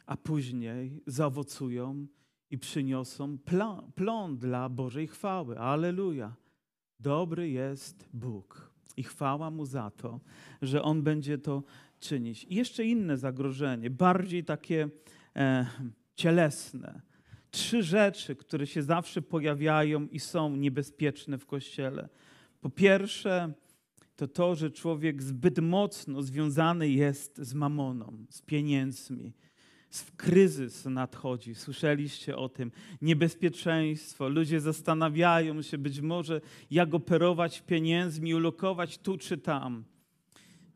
a 0.08 0.16
później 0.16 1.02
zaowocują 1.06 2.06
i 2.50 2.58
przyniosą 2.58 3.38
plon, 3.94 4.38
dla 4.38 4.68
Bożej 4.68 5.06
chwały. 5.06 5.58
Aleluja. 5.58 6.36
Dobry 7.00 7.50
jest 7.50 8.08
Bóg 8.12 8.72
i 8.96 9.02
chwała 9.02 9.50
Mu 9.50 9.66
za 9.66 9.90
to, 9.90 10.20
że 10.62 10.82
On 10.82 11.02
będzie 11.02 11.38
to 11.38 11.62
czynić. 12.00 12.44
I 12.44 12.54
jeszcze 12.54 12.84
inne 12.84 13.16
zagrożenie, 13.16 13.90
bardziej 13.90 14.44
takie 14.44 14.88
e, 15.36 15.66
cielesne. 16.14 17.00
Trzy 17.50 17.82
rzeczy, 17.82 18.36
które 18.36 18.66
się 18.66 18.82
zawsze 18.82 19.22
pojawiają 19.22 20.06
i 20.06 20.20
są 20.20 20.56
niebezpieczne 20.56 21.38
w 21.38 21.46
Kościele. 21.46 22.08
Po 22.60 22.70
pierwsze, 22.70 23.52
to 24.16 24.28
to, 24.28 24.54
że 24.54 24.70
człowiek 24.70 25.22
zbyt 25.22 25.58
mocno 25.58 26.22
związany 26.22 26.88
jest 26.88 27.38
z 27.38 27.54
mamoną, 27.54 28.26
z 28.30 28.42
pieniędzmi. 28.42 29.32
Kryzys 30.16 30.84
nadchodzi, 30.84 31.54
słyszeliście 31.54 32.36
o 32.36 32.48
tym, 32.48 32.72
niebezpieczeństwo. 33.02 34.28
Ludzie 34.28 34.60
zastanawiają 34.60 35.62
się 35.62 35.78
być 35.78 36.00
może, 36.00 36.40
jak 36.70 36.94
operować 36.94 37.62
pieniędzmi, 37.62 38.34
ulokować 38.34 38.98
tu 38.98 39.18
czy 39.18 39.38
tam. 39.38 39.84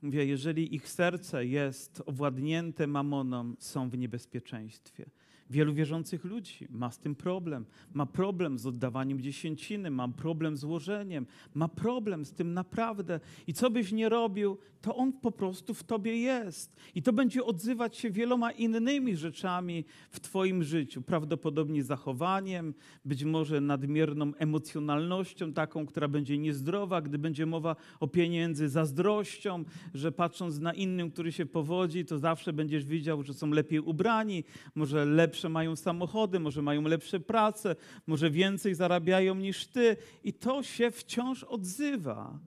Mówię, 0.02 0.26
jeżeli 0.26 0.74
ich 0.74 0.88
serce 0.88 1.46
jest 1.46 2.02
owładnięte 2.06 2.86
mamoną, 2.86 3.54
są 3.58 3.90
w 3.90 3.98
niebezpieczeństwie. 3.98 5.06
Wielu 5.50 5.74
wierzących 5.74 6.24
ludzi 6.24 6.68
ma 6.70 6.90
z 6.90 6.98
tym 6.98 7.14
problem. 7.14 7.66
Ma 7.94 8.06
problem 8.06 8.58
z 8.58 8.66
oddawaniem 8.66 9.20
dziesięciny, 9.20 9.90
ma 9.90 10.08
problem 10.08 10.56
z 10.56 10.64
łożeniem, 10.64 11.26
ma 11.54 11.68
problem 11.68 12.24
z 12.24 12.32
tym 12.32 12.54
naprawdę. 12.54 13.20
I 13.46 13.54
co 13.54 13.70
byś 13.70 13.92
nie 13.92 14.08
robił, 14.08 14.58
to 14.82 14.96
on 14.96 15.12
po 15.12 15.32
prostu 15.32 15.74
w 15.74 15.84
tobie 15.84 16.16
jest. 16.16 16.76
I 16.94 17.02
to 17.02 17.12
będzie 17.12 17.44
odzywać 17.44 17.96
się 17.96 18.10
wieloma 18.10 18.52
innymi 18.52 19.16
rzeczami 19.16 19.84
w 20.10 20.20
twoim 20.20 20.62
życiu. 20.62 21.02
Prawdopodobnie 21.02 21.84
zachowaniem, 21.84 22.74
być 23.04 23.24
może 23.24 23.60
nadmierną 23.60 24.32
emocjonalnością, 24.34 25.52
taką, 25.52 25.86
która 25.86 26.08
będzie 26.08 26.38
niezdrowa, 26.38 27.00
gdy 27.00 27.18
będzie 27.18 27.46
mowa 27.46 27.76
o 28.00 28.08
pieniędzy, 28.08 28.68
zazdrością, 28.68 29.64
że 29.94 30.12
patrząc 30.12 30.58
na 30.58 30.72
innym, 30.72 31.10
który 31.10 31.32
się 31.32 31.46
powodzi, 31.46 32.04
to 32.04 32.18
zawsze 32.18 32.52
będziesz 32.52 32.84
widział, 32.84 33.22
że 33.22 33.34
są 33.34 33.50
lepiej 33.50 33.80
ubrani, 33.80 34.44
może 34.74 35.04
lepsze 35.04 35.41
mają 35.48 35.76
samochody, 35.76 36.40
może 36.40 36.62
mają 36.62 36.82
lepsze 36.82 37.20
prace, 37.20 37.76
może 38.06 38.30
więcej 38.30 38.74
zarabiają 38.74 39.34
niż 39.34 39.66
ty. 39.66 39.96
I 40.24 40.32
to 40.32 40.62
się 40.62 40.90
wciąż 40.90 41.44
odzywa. 41.44 42.38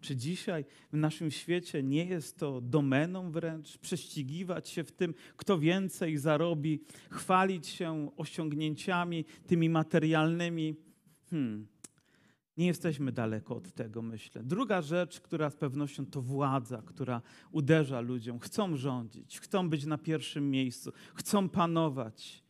Czy 0.00 0.16
dzisiaj 0.16 0.64
w 0.92 0.96
naszym 0.96 1.30
świecie 1.30 1.82
nie 1.82 2.04
jest 2.04 2.38
to 2.38 2.60
domeną 2.60 3.30
wręcz 3.30 3.78
prześcigiwać 3.78 4.68
się 4.68 4.84
w 4.84 4.92
tym, 4.92 5.14
kto 5.36 5.58
więcej 5.58 6.18
zarobi, 6.18 6.80
chwalić 7.10 7.66
się 7.68 8.10
osiągnięciami 8.16 9.24
tymi 9.46 9.68
materialnymi? 9.68 10.74
Hmm. 11.30 11.71
Nie 12.56 12.66
jesteśmy 12.66 13.12
daleko 13.12 13.56
od 13.56 13.72
tego, 13.72 14.02
myślę. 14.02 14.42
Druga 14.42 14.82
rzecz, 14.82 15.20
która 15.20 15.50
z 15.50 15.56
pewnością 15.56 16.06
to 16.06 16.22
władza, 16.22 16.82
która 16.86 17.22
uderza 17.52 18.00
ludziom. 18.00 18.38
Chcą 18.38 18.76
rządzić, 18.76 19.40
chcą 19.40 19.70
być 19.70 19.84
na 19.84 19.98
pierwszym 19.98 20.50
miejscu, 20.50 20.92
chcą 21.14 21.48
panować. 21.48 22.42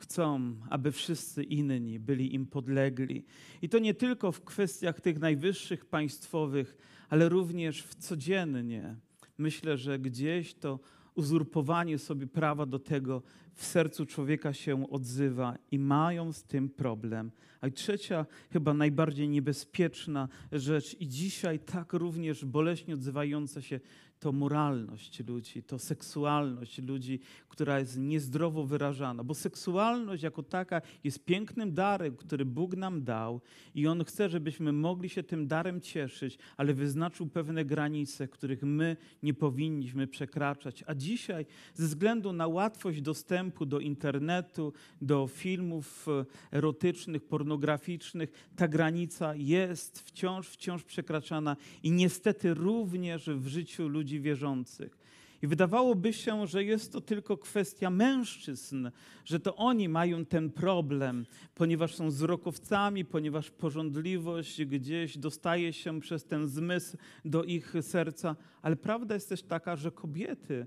Chcą, 0.00 0.56
aby 0.70 0.92
wszyscy 0.92 1.42
inni 1.42 2.00
byli 2.00 2.34
im 2.34 2.46
podlegli. 2.46 3.24
I 3.62 3.68
to 3.68 3.78
nie 3.78 3.94
tylko 3.94 4.32
w 4.32 4.44
kwestiach 4.44 5.00
tych 5.00 5.18
najwyższych 5.18 5.86
państwowych, 5.86 6.76
ale 7.08 7.28
również 7.28 7.82
w 7.82 7.94
codziennie. 7.94 8.96
Myślę, 9.38 9.76
że 9.76 9.98
gdzieś 9.98 10.54
to 10.54 10.80
uzurpowanie 11.18 11.98
sobie 11.98 12.26
prawa 12.26 12.66
do 12.66 12.78
tego 12.78 13.22
w 13.54 13.64
sercu 13.64 14.06
człowieka 14.06 14.52
się 14.52 14.90
odzywa 14.90 15.58
i 15.70 15.78
mają 15.78 16.32
z 16.32 16.42
tym 16.42 16.68
problem. 16.68 17.30
A 17.60 17.70
trzecia, 17.70 18.26
chyba 18.52 18.74
najbardziej 18.74 19.28
niebezpieczna 19.28 20.28
rzecz, 20.52 20.96
i 21.00 21.08
dzisiaj 21.08 21.58
tak 21.58 21.92
również 21.92 22.44
boleśnie 22.44 22.94
odzywająca 22.94 23.62
się, 23.62 23.80
to 24.20 24.32
moralność 24.32 25.26
ludzi, 25.26 25.62
to 25.62 25.78
seksualność 25.78 26.78
ludzi, 26.78 27.20
która 27.48 27.78
jest 27.78 27.98
niezdrowo 27.98 28.64
wyrażana. 28.64 29.24
Bo 29.24 29.34
seksualność 29.34 30.22
jako 30.22 30.42
taka 30.42 30.82
jest 31.04 31.24
pięknym 31.24 31.74
darem, 31.74 32.16
który 32.16 32.44
Bóg 32.44 32.76
nam 32.76 33.04
dał 33.04 33.40
i 33.74 33.86
On 33.86 34.04
chce, 34.04 34.28
żebyśmy 34.28 34.72
mogli 34.72 35.08
się 35.08 35.22
tym 35.22 35.46
darem 35.46 35.80
cieszyć, 35.80 36.38
ale 36.56 36.74
wyznaczył 36.74 37.26
pewne 37.26 37.64
granice, 37.64 38.28
których 38.28 38.62
my 38.62 38.96
nie 39.22 39.34
powinniśmy 39.34 40.06
przekraczać. 40.06 40.84
A 40.86 40.94
dzisiaj, 40.94 41.46
ze 41.74 41.86
względu 41.86 42.32
na 42.32 42.46
łatwość 42.46 43.00
dostępu 43.00 43.66
do 43.66 43.80
internetu, 43.80 44.72
do 45.02 45.26
filmów 45.26 46.06
e, 46.08 46.56
erotycznych, 46.56 47.24
pornograficznych, 47.24 48.48
ta 48.56 48.68
granica 48.68 49.34
jest 49.34 50.00
wciąż, 50.00 50.48
wciąż 50.48 50.84
przekraczana 50.84 51.56
i 51.82 51.90
niestety 51.90 52.54
również 52.54 53.30
w 53.30 53.46
życiu 53.46 53.88
ludzi 53.88 54.07
ludzi 54.08 54.20
wierzących. 54.20 54.98
I 55.42 55.46
wydawałoby 55.46 56.12
się, 56.12 56.46
że 56.46 56.64
jest 56.64 56.92
to 56.92 57.00
tylko 57.00 57.36
kwestia 57.36 57.90
mężczyzn, 57.90 58.90
że 59.24 59.40
to 59.40 59.56
oni 59.56 59.88
mają 59.88 60.24
ten 60.24 60.50
problem, 60.50 61.26
ponieważ 61.54 61.94
są 61.94 62.08
wzrokowcami, 62.08 63.04
ponieważ 63.04 63.50
porządliwość 63.50 64.64
gdzieś 64.64 65.18
dostaje 65.18 65.72
się 65.72 66.00
przez 66.00 66.24
ten 66.24 66.48
zmysł 66.48 66.96
do 67.24 67.44
ich 67.44 67.74
serca. 67.80 68.36
Ale 68.62 68.76
prawda 68.76 69.14
jest 69.14 69.28
też 69.28 69.42
taka, 69.42 69.76
że 69.76 69.90
kobiety 69.90 70.66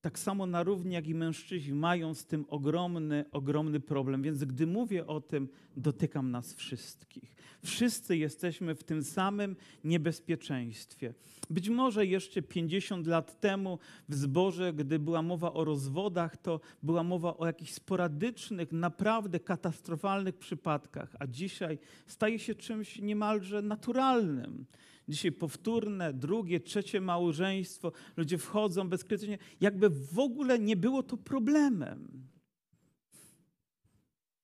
tak 0.00 0.18
samo 0.18 0.46
na 0.46 0.62
równi 0.62 0.94
jak 0.94 1.08
i 1.08 1.14
mężczyźni 1.14 1.74
mają 1.74 2.14
z 2.14 2.26
tym 2.26 2.44
ogromny, 2.48 3.24
ogromny 3.32 3.80
problem. 3.80 4.22
Więc 4.22 4.44
gdy 4.44 4.66
mówię 4.66 5.06
o 5.06 5.20
tym, 5.20 5.48
dotykam 5.76 6.30
nas 6.30 6.54
wszystkich. 6.54 7.34
Wszyscy 7.64 8.16
jesteśmy 8.16 8.74
w 8.74 8.84
tym 8.84 9.04
samym 9.04 9.56
niebezpieczeństwie. 9.84 11.14
Być 11.50 11.68
może 11.68 12.06
jeszcze 12.06 12.42
50 12.42 13.06
lat 13.06 13.40
temu 13.40 13.78
w 14.08 14.14
zborze, 14.14 14.72
gdy 14.72 14.98
była 14.98 15.22
mowa 15.22 15.52
o 15.52 15.64
rozwodach, 15.64 16.36
to 16.36 16.60
była 16.82 17.02
mowa 17.02 17.36
o 17.36 17.46
jakichś 17.46 17.72
sporadycznych, 17.72 18.72
naprawdę 18.72 19.40
katastrofalnych 19.40 20.36
przypadkach, 20.36 21.16
a 21.18 21.26
dzisiaj 21.26 21.78
staje 22.06 22.38
się 22.38 22.54
czymś 22.54 22.98
niemalże 22.98 23.62
naturalnym. 23.62 24.66
Dzisiaj 25.08 25.32
powtórne, 25.32 26.12
drugie, 26.12 26.60
trzecie 26.60 27.00
małżeństwo, 27.00 27.92
ludzie 28.16 28.38
wchodzą 28.38 28.88
bezkrytycznie, 28.88 29.38
jakby 29.60 29.90
w 29.90 30.18
ogóle 30.18 30.58
nie 30.58 30.76
było 30.76 31.02
to 31.02 31.16
problemem. 31.16 32.28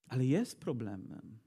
Ale 0.08 0.26
jest 0.26 0.60
problemem 0.60 1.43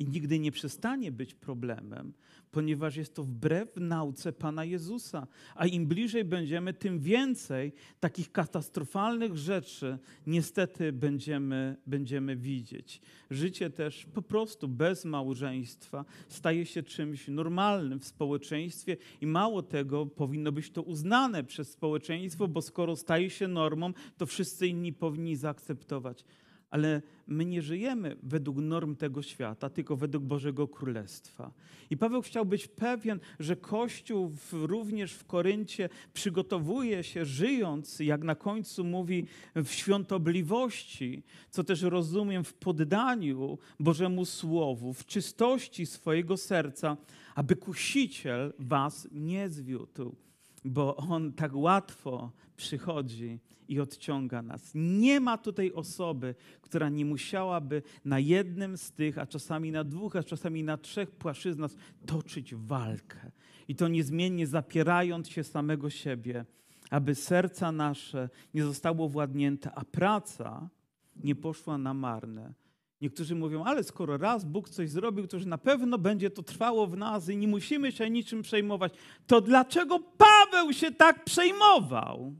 i 0.00 0.06
nigdy 0.06 0.38
nie 0.38 0.52
przestanie 0.52 1.12
być 1.12 1.34
problemem, 1.34 2.12
ponieważ 2.50 2.96
jest 2.96 3.14
to 3.14 3.24
wbrew 3.24 3.76
nauce 3.76 4.32
Pana 4.32 4.64
Jezusa. 4.64 5.26
A 5.54 5.66
im 5.66 5.86
bliżej 5.86 6.24
będziemy, 6.24 6.74
tym 6.74 7.00
więcej 7.00 7.72
takich 8.00 8.32
katastrofalnych 8.32 9.36
rzeczy 9.36 9.98
niestety 10.26 10.92
będziemy, 10.92 11.76
będziemy 11.86 12.36
widzieć. 12.36 13.00
Życie 13.30 13.70
też 13.70 14.06
po 14.14 14.22
prostu 14.22 14.68
bez 14.68 15.04
małżeństwa 15.04 16.04
staje 16.28 16.66
się 16.66 16.82
czymś 16.82 17.28
normalnym 17.28 18.00
w 18.00 18.04
społeczeństwie 18.04 18.96
i 19.20 19.26
mało 19.26 19.62
tego, 19.62 20.06
powinno 20.06 20.52
być 20.52 20.70
to 20.70 20.82
uznane 20.82 21.44
przez 21.44 21.70
społeczeństwo, 21.70 22.48
bo 22.48 22.62
skoro 22.62 22.96
staje 22.96 23.30
się 23.30 23.48
normą, 23.48 23.92
to 24.16 24.26
wszyscy 24.26 24.66
inni 24.68 24.92
powinni 24.92 25.36
zaakceptować 25.36 26.24
ale 26.70 27.02
my 27.26 27.44
nie 27.44 27.62
żyjemy 27.62 28.16
według 28.22 28.56
norm 28.56 28.96
tego 28.96 29.22
świata, 29.22 29.70
tylko 29.70 29.96
według 29.96 30.24
Bożego 30.24 30.68
Królestwa. 30.68 31.52
I 31.90 31.96
Paweł 31.96 32.22
chciał 32.22 32.46
być 32.46 32.68
pewien, 32.68 33.20
że 33.38 33.56
Kościół 33.56 34.32
również 34.52 35.12
w 35.12 35.24
Koryncie 35.24 35.88
przygotowuje 36.12 37.04
się, 37.04 37.24
żyjąc, 37.24 38.00
jak 38.00 38.24
na 38.24 38.34
końcu 38.34 38.84
mówi, 38.84 39.26
w 39.54 39.68
świątobliwości, 39.68 41.22
co 41.50 41.64
też 41.64 41.82
rozumiem 41.82 42.44
w 42.44 42.54
poddaniu 42.54 43.58
Bożemu 43.80 44.24
Słowu, 44.24 44.94
w 44.94 45.06
czystości 45.06 45.86
swojego 45.86 46.36
serca, 46.36 46.96
aby 47.34 47.56
kusiciel 47.56 48.52
was 48.58 49.08
nie 49.12 49.48
zwiódł, 49.48 50.16
bo 50.64 50.96
on 50.96 51.32
tak 51.32 51.54
łatwo 51.54 52.32
przychodzi 52.56 53.40
i 53.68 53.80
odciąga 53.80 54.42
nas. 54.42 54.70
Nie 54.74 55.20
ma 55.20 55.38
tutaj 55.38 55.72
osoby, 55.72 56.34
która 56.60 56.88
nie 56.88 57.04
musiałaby 57.04 57.82
na 58.04 58.18
jednym 58.18 58.76
z 58.76 58.92
tych, 58.92 59.18
a 59.18 59.26
czasami 59.26 59.72
na 59.72 59.84
dwóch, 59.84 60.16
a 60.16 60.22
czasami 60.22 60.64
na 60.64 60.76
trzech 60.76 61.10
płaszczyznach 61.10 61.70
toczyć 62.06 62.54
walkę. 62.54 63.30
I 63.68 63.74
to 63.74 63.88
niezmiennie 63.88 64.46
zapierając 64.46 65.28
się 65.28 65.44
samego 65.44 65.90
siebie, 65.90 66.44
aby 66.90 67.14
serca 67.14 67.72
nasze 67.72 68.28
nie 68.54 68.64
zostało 68.64 69.08
władnięte, 69.08 69.72
a 69.74 69.84
praca 69.84 70.68
nie 71.16 71.34
poszła 71.34 71.78
na 71.78 71.94
marne. 71.94 72.54
Niektórzy 73.00 73.34
mówią, 73.34 73.64
ale 73.64 73.84
skoro 73.84 74.16
raz 74.16 74.44
Bóg 74.44 74.68
coś 74.68 74.90
zrobił, 74.90 75.26
to 75.26 75.36
już 75.36 75.46
na 75.46 75.58
pewno 75.58 75.98
będzie 75.98 76.30
to 76.30 76.42
trwało 76.42 76.86
w 76.86 76.96
nas 76.96 77.28
i 77.28 77.36
nie 77.36 77.48
musimy 77.48 77.92
się 77.92 78.10
niczym 78.10 78.42
przejmować. 78.42 78.92
To 79.26 79.40
dlaczego 79.40 79.98
Paweł 79.98 80.72
się 80.72 80.92
tak 80.92 81.24
przejmował? 81.24 82.34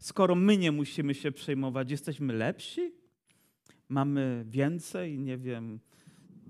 skoro 0.00 0.34
my 0.34 0.56
nie 0.56 0.72
musimy 0.72 1.14
się 1.14 1.32
przejmować? 1.32 1.90
Jesteśmy 1.90 2.32
lepsi? 2.32 2.92
Mamy 3.88 4.44
więcej, 4.48 5.18
nie 5.18 5.38
wiem, 5.38 5.80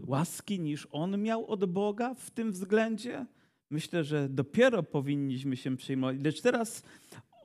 łaski 0.07 0.61
niż 0.61 0.89
on 0.91 1.23
miał 1.23 1.47
od 1.47 1.65
Boga 1.65 2.15
w 2.15 2.31
tym 2.31 2.53
względzie? 2.53 3.27
Myślę, 3.71 4.05
że 4.05 4.29
dopiero 4.29 4.83
powinniśmy 4.83 5.57
się 5.57 5.77
przejmować. 5.77 6.17
Lecz 6.25 6.41
teraz 6.41 6.83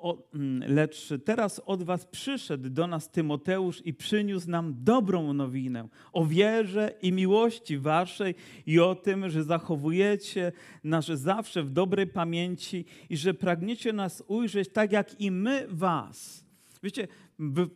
o, 0.05 0.17
mm, 0.33 0.73
lecz 0.73 1.09
teraz 1.25 1.61
od 1.65 1.83
was 1.83 2.05
przyszedł 2.05 2.69
do 2.69 2.87
nas 2.87 3.11
Tymoteusz 3.11 3.81
i 3.85 3.93
przyniósł 3.93 4.49
nam 4.49 4.75
dobrą 4.83 5.33
nowinę 5.33 5.87
o 6.13 6.25
wierze 6.25 6.93
i 7.01 7.11
miłości 7.11 7.77
waszej 7.77 8.35
i 8.65 8.79
o 8.79 8.95
tym, 8.95 9.29
że 9.29 9.43
zachowujecie 9.43 10.51
nas 10.83 11.05
zawsze 11.05 11.63
w 11.63 11.69
dobrej 11.69 12.07
pamięci 12.07 12.85
i 13.09 13.17
że 13.17 13.33
pragniecie 13.33 13.93
nas 13.93 14.23
ujrzeć 14.27 14.69
tak 14.69 14.91
jak 14.91 15.21
i 15.21 15.31
my 15.31 15.65
was. 15.69 16.45
Wiecie, 16.83 17.07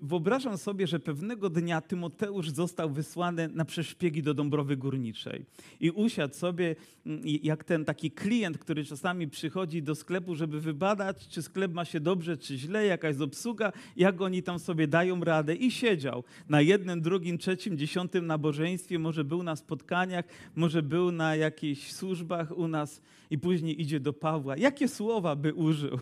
Wyobrażam 0.01 0.57
sobie, 0.57 0.87
że 0.87 0.99
pewnego 0.99 1.49
dnia 1.49 1.81
Tymoteusz 1.81 2.49
został 2.49 2.89
wysłany 2.89 3.47
na 3.47 3.65
przeszpiegi 3.65 4.23
do 4.23 4.33
Dąbrowy 4.33 4.77
Górniczej 4.77 5.45
i 5.79 5.91
usiadł 5.91 6.35
sobie 6.35 6.75
mm, 7.05 7.21
jak 7.25 7.63
ten 7.63 7.85
taki 7.85 8.11
klient, 8.11 8.57
który 8.57 8.85
czasami 8.85 9.27
przychodzi 9.27 9.83
do 9.83 9.95
sklepu, 9.95 10.35
żeby 10.35 10.61
wybadać, 10.61 11.27
czy 11.27 11.41
sklep 11.41 11.73
ma 11.73 11.85
się 11.85 11.99
dobrze, 11.99 12.37
czy 12.37 12.57
źle, 12.57 12.85
jaka 12.85 13.07
jest 13.07 13.21
obsługa, 13.21 13.71
jak 13.95 14.21
oni 14.21 14.43
tam 14.43 14.59
sobie 14.59 14.87
dają 14.87 15.23
radę 15.23 15.55
i 15.55 15.71
siedział 15.71 16.23
na 16.49 16.61
jednym, 16.61 17.01
drugim, 17.01 17.37
trzecim, 17.37 17.77
dziesiątym 17.77 18.27
nabożeństwie, 18.27 18.99
może 18.99 19.23
był 19.23 19.43
na 19.43 19.55
spotkaniach, 19.55 20.25
może 20.55 20.83
był 20.83 21.11
na 21.11 21.35
jakichś 21.35 21.91
służbach 21.91 22.57
u 22.57 22.67
nas 22.67 23.01
i 23.29 23.37
później 23.37 23.81
idzie 23.81 23.99
do 23.99 24.13
Pawła. 24.13 24.57
Jakie 24.57 24.87
słowa 24.87 25.35
by 25.35 25.53
użył? 25.53 25.99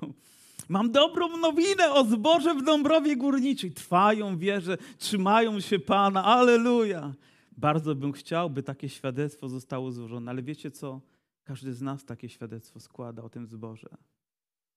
Mam 0.69 0.91
dobrą 0.91 1.37
nowinę 1.37 1.91
o 1.91 2.05
zboże 2.05 2.55
w 2.55 2.63
Dąbrowie 2.63 3.15
Górniczej. 3.17 3.71
Trwają 3.71 4.37
wierze, 4.37 4.77
trzymają 4.97 5.59
się 5.59 5.79
Pana. 5.79 6.23
Aleluja. 6.23 7.13
Bardzo 7.57 7.95
bym 7.95 8.11
chciał, 8.11 8.49
by 8.49 8.63
takie 8.63 8.89
świadectwo 8.89 9.49
zostało 9.49 9.91
złożone, 9.91 10.31
ale 10.31 10.43
wiecie 10.43 10.71
co? 10.71 11.01
Każdy 11.43 11.73
z 11.73 11.81
nas 11.81 12.05
takie 12.05 12.29
świadectwo 12.29 12.79
składa 12.79 13.23
o 13.23 13.29
tym 13.29 13.47
zboże. 13.47 13.89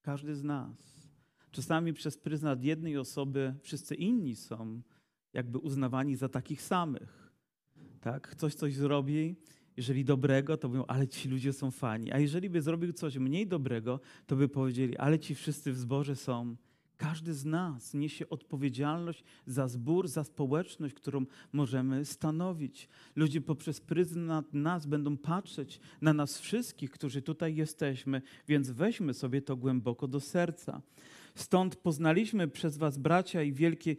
Każdy 0.03 0.35
z 0.35 0.45
nas. 0.45 1.01
Czasami 1.51 1.93
przez 1.93 2.19
pryzmat 2.19 2.63
jednej 2.63 2.97
osoby 2.99 3.55
wszyscy 3.63 3.95
inni 3.95 4.37
są 4.37 4.83
jakby 5.33 5.59
uznawani 5.59 6.17
za 6.17 6.29
takich 6.29 6.63
samych. 6.63 7.33
Tak? 8.01 8.29
Ktoś 8.29 8.55
coś 8.55 8.75
zrobi, 8.75 9.37
jeżeli 9.77 10.05
dobrego, 10.05 10.57
to 10.57 10.69
mówią, 10.69 10.85
ale 10.89 11.09
ci 11.09 11.29
ludzie 11.29 11.53
są 11.53 11.71
fani. 11.71 12.13
A 12.13 12.19
jeżeli 12.19 12.51
by 12.51 12.63
zrobił 12.63 12.93
coś 12.93 13.17
mniej 13.17 13.47
dobrego, 13.47 14.01
to 14.27 14.37
by 14.37 14.49
powiedzieli, 14.49 14.97
ale 14.97 15.19
ci 15.19 15.35
wszyscy 15.35 15.73
w 15.73 15.79
zborze 15.79 16.17
są. 16.17 16.57
Każdy 16.97 17.35
z 17.35 17.45
nas 17.45 17.95
niesie 17.95 18.29
odpowiedzialność 18.29 19.25
za 19.47 19.69
zbór, 19.69 20.09
za 20.09 20.25
społeczność, 20.25 20.95
którą 20.95 21.25
możemy 21.53 22.05
stanowić. 22.05 22.89
Ludzie 23.17 23.41
poprzez 23.41 23.81
pryzmat 23.81 24.55
nas 24.55 24.87
będą 24.87 25.17
patrzeć 25.17 25.81
na 26.01 26.13
nas 26.13 26.39
wszystkich, 26.39 26.91
którzy 26.91 27.23
tutaj 27.23 27.57
jesteśmy, 27.57 28.23
więc 28.49 28.71
weźmy 28.71 29.15
sobie 29.15 29.43
to 29.43 29.57
głęboko 29.57 30.09
do 30.09 30.21
serca. 30.21 30.83
Stąd 31.35 31.77
poznaliśmy 31.77 32.49
przez 32.49 32.77
was 32.77 32.99
bracia 32.99 33.43
i 33.43 33.53
wielkie, 33.53 33.97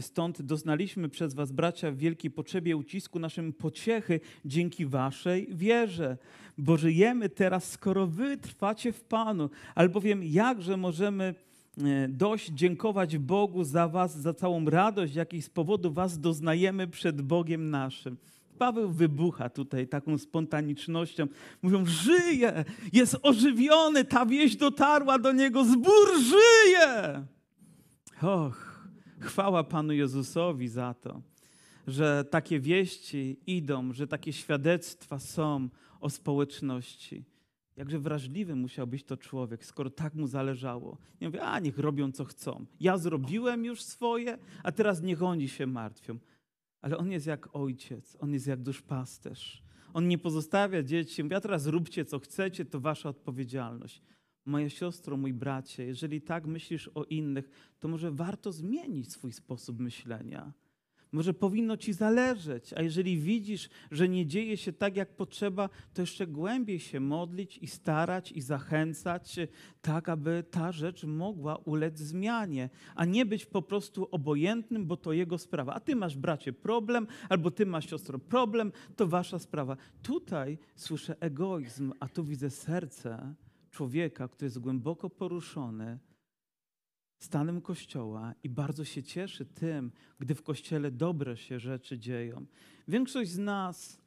stąd 0.00 0.42
doznaliśmy 0.42 1.08
przez 1.08 1.34
was 1.34 1.52
bracia 1.52 1.90
w 1.90 1.96
wielkiej 1.96 2.30
potrzebie 2.30 2.76
ucisku 2.76 3.18
naszym 3.18 3.52
pociechy 3.52 4.20
dzięki 4.44 4.86
waszej 4.86 5.48
wierze. 5.50 6.18
Bo 6.58 6.76
żyjemy 6.76 7.28
teraz, 7.28 7.70
skoro 7.70 8.06
wy 8.06 8.36
trwacie 8.36 8.92
w 8.92 9.04
Panu, 9.04 9.50
albowiem 9.74 10.24
jakże 10.24 10.76
możemy 10.76 11.34
e, 11.78 12.08
dość 12.08 12.50
dziękować 12.50 13.18
Bogu 13.18 13.64
za 13.64 13.88
was, 13.88 14.20
za 14.20 14.34
całą 14.34 14.64
radość, 14.64 15.14
jakiej 15.14 15.42
z 15.42 15.50
powodu 15.50 15.92
was 15.92 16.20
doznajemy 16.20 16.88
przed 16.88 17.22
Bogiem 17.22 17.70
naszym. 17.70 18.16
Paweł 18.58 18.90
wybucha 18.90 19.48
tutaj 19.48 19.88
taką 19.88 20.18
spontanicznością. 20.18 21.26
Mówią, 21.62 21.86
żyje, 21.86 22.64
jest 22.92 23.16
ożywiony, 23.22 24.04
ta 24.04 24.26
wieść 24.26 24.56
dotarła 24.56 25.18
do 25.18 25.32
niego, 25.32 25.64
zbór 25.64 26.08
żyje. 26.18 27.24
Och, 28.22 28.88
chwała 29.20 29.64
Panu 29.64 29.92
Jezusowi 29.92 30.68
za 30.68 30.94
to, 30.94 31.22
że 31.86 32.24
takie 32.30 32.60
wieści 32.60 33.40
idą, 33.46 33.92
że 33.92 34.06
takie 34.06 34.32
świadectwa 34.32 35.18
są 35.18 35.68
o 36.00 36.10
społeczności. 36.10 37.24
Jakże 37.76 37.98
wrażliwy 37.98 38.56
musiał 38.56 38.86
być 38.86 39.04
to 39.04 39.16
człowiek, 39.16 39.64
skoro 39.64 39.90
tak 39.90 40.14
mu 40.14 40.26
zależało. 40.26 40.98
Nie 41.20 41.28
mówię, 41.28 41.42
a 41.42 41.58
niech 41.58 41.78
robią 41.78 42.12
co 42.12 42.24
chcą. 42.24 42.66
Ja 42.80 42.98
zrobiłem 42.98 43.64
już 43.64 43.82
swoje, 43.82 44.38
a 44.62 44.72
teraz 44.72 45.02
niech 45.02 45.22
oni 45.22 45.48
się 45.48 45.66
martwią 45.66 46.18
ale 46.84 46.96
on 46.98 47.10
jest 47.10 47.26
jak 47.26 47.56
ojciec, 47.56 48.16
on 48.20 48.32
jest 48.32 48.46
jak 48.46 48.62
duszpasterz. 48.62 49.62
On 49.94 50.08
nie 50.08 50.18
pozostawia 50.18 50.82
dzieci, 50.82 51.22
mówi, 51.22 51.34
a 51.34 51.40
teraz 51.40 51.66
róbcie 51.66 52.04
co 52.04 52.18
chcecie, 52.18 52.64
to 52.64 52.80
wasza 52.80 53.08
odpowiedzialność. 53.08 54.02
Moja 54.46 54.68
siostro, 54.68 55.16
mój 55.16 55.32
bracie, 55.32 55.84
jeżeli 55.84 56.20
tak 56.20 56.46
myślisz 56.46 56.90
o 56.94 57.04
innych, 57.04 57.74
to 57.80 57.88
może 57.88 58.10
warto 58.10 58.52
zmienić 58.52 59.12
swój 59.12 59.32
sposób 59.32 59.80
myślenia. 59.80 60.52
Może 61.14 61.34
powinno 61.34 61.76
ci 61.76 61.92
zależeć, 61.92 62.72
a 62.72 62.82
jeżeli 62.82 63.18
widzisz, 63.18 63.68
że 63.90 64.08
nie 64.08 64.26
dzieje 64.26 64.56
się 64.56 64.72
tak, 64.72 64.96
jak 64.96 65.16
potrzeba, 65.16 65.68
to 65.92 66.02
jeszcze 66.02 66.26
głębiej 66.26 66.80
się 66.80 67.00
modlić 67.00 67.58
i 67.58 67.66
starać 67.66 68.32
i 68.32 68.40
zachęcać, 68.40 69.36
tak 69.82 70.08
aby 70.08 70.44
ta 70.50 70.72
rzecz 70.72 71.04
mogła 71.04 71.56
ulec 71.56 71.98
zmianie, 71.98 72.70
a 72.94 73.04
nie 73.04 73.26
być 73.26 73.46
po 73.46 73.62
prostu 73.62 74.08
obojętnym, 74.10 74.86
bo 74.86 74.96
to 74.96 75.12
jego 75.12 75.38
sprawa. 75.38 75.74
A 75.74 75.80
ty 75.80 75.96
masz, 75.96 76.16
bracie, 76.16 76.52
problem, 76.52 77.06
albo 77.28 77.50
ty 77.50 77.66
masz, 77.66 77.90
siostro, 77.90 78.18
problem, 78.18 78.72
to 78.96 79.06
wasza 79.06 79.38
sprawa. 79.38 79.76
Tutaj 80.02 80.58
słyszę 80.76 81.16
egoizm, 81.20 81.92
a 82.00 82.08
tu 82.08 82.24
widzę 82.24 82.50
serce 82.50 83.34
człowieka, 83.70 84.28
który 84.28 84.46
jest 84.46 84.58
głęboko 84.58 85.10
poruszony 85.10 85.98
stanem 87.18 87.60
Kościoła 87.60 88.34
i 88.42 88.48
bardzo 88.48 88.84
się 88.84 89.02
cieszy 89.02 89.46
tym, 89.46 89.92
gdy 90.18 90.34
w 90.34 90.42
Kościele 90.42 90.90
dobre 90.90 91.36
się 91.36 91.60
rzeczy 91.60 91.98
dzieją. 91.98 92.46
Większość 92.88 93.30
z 93.30 93.38
nas 93.38 94.04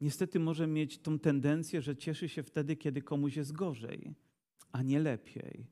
niestety 0.00 0.40
może 0.40 0.66
mieć 0.66 0.98
tą 0.98 1.18
tendencję, 1.18 1.82
że 1.82 1.96
cieszy 1.96 2.28
się 2.28 2.42
wtedy, 2.42 2.76
kiedy 2.76 3.02
komuś 3.02 3.36
jest 3.36 3.52
gorzej, 3.52 4.14
a 4.72 4.82
nie 4.82 5.00
lepiej. 5.00 5.66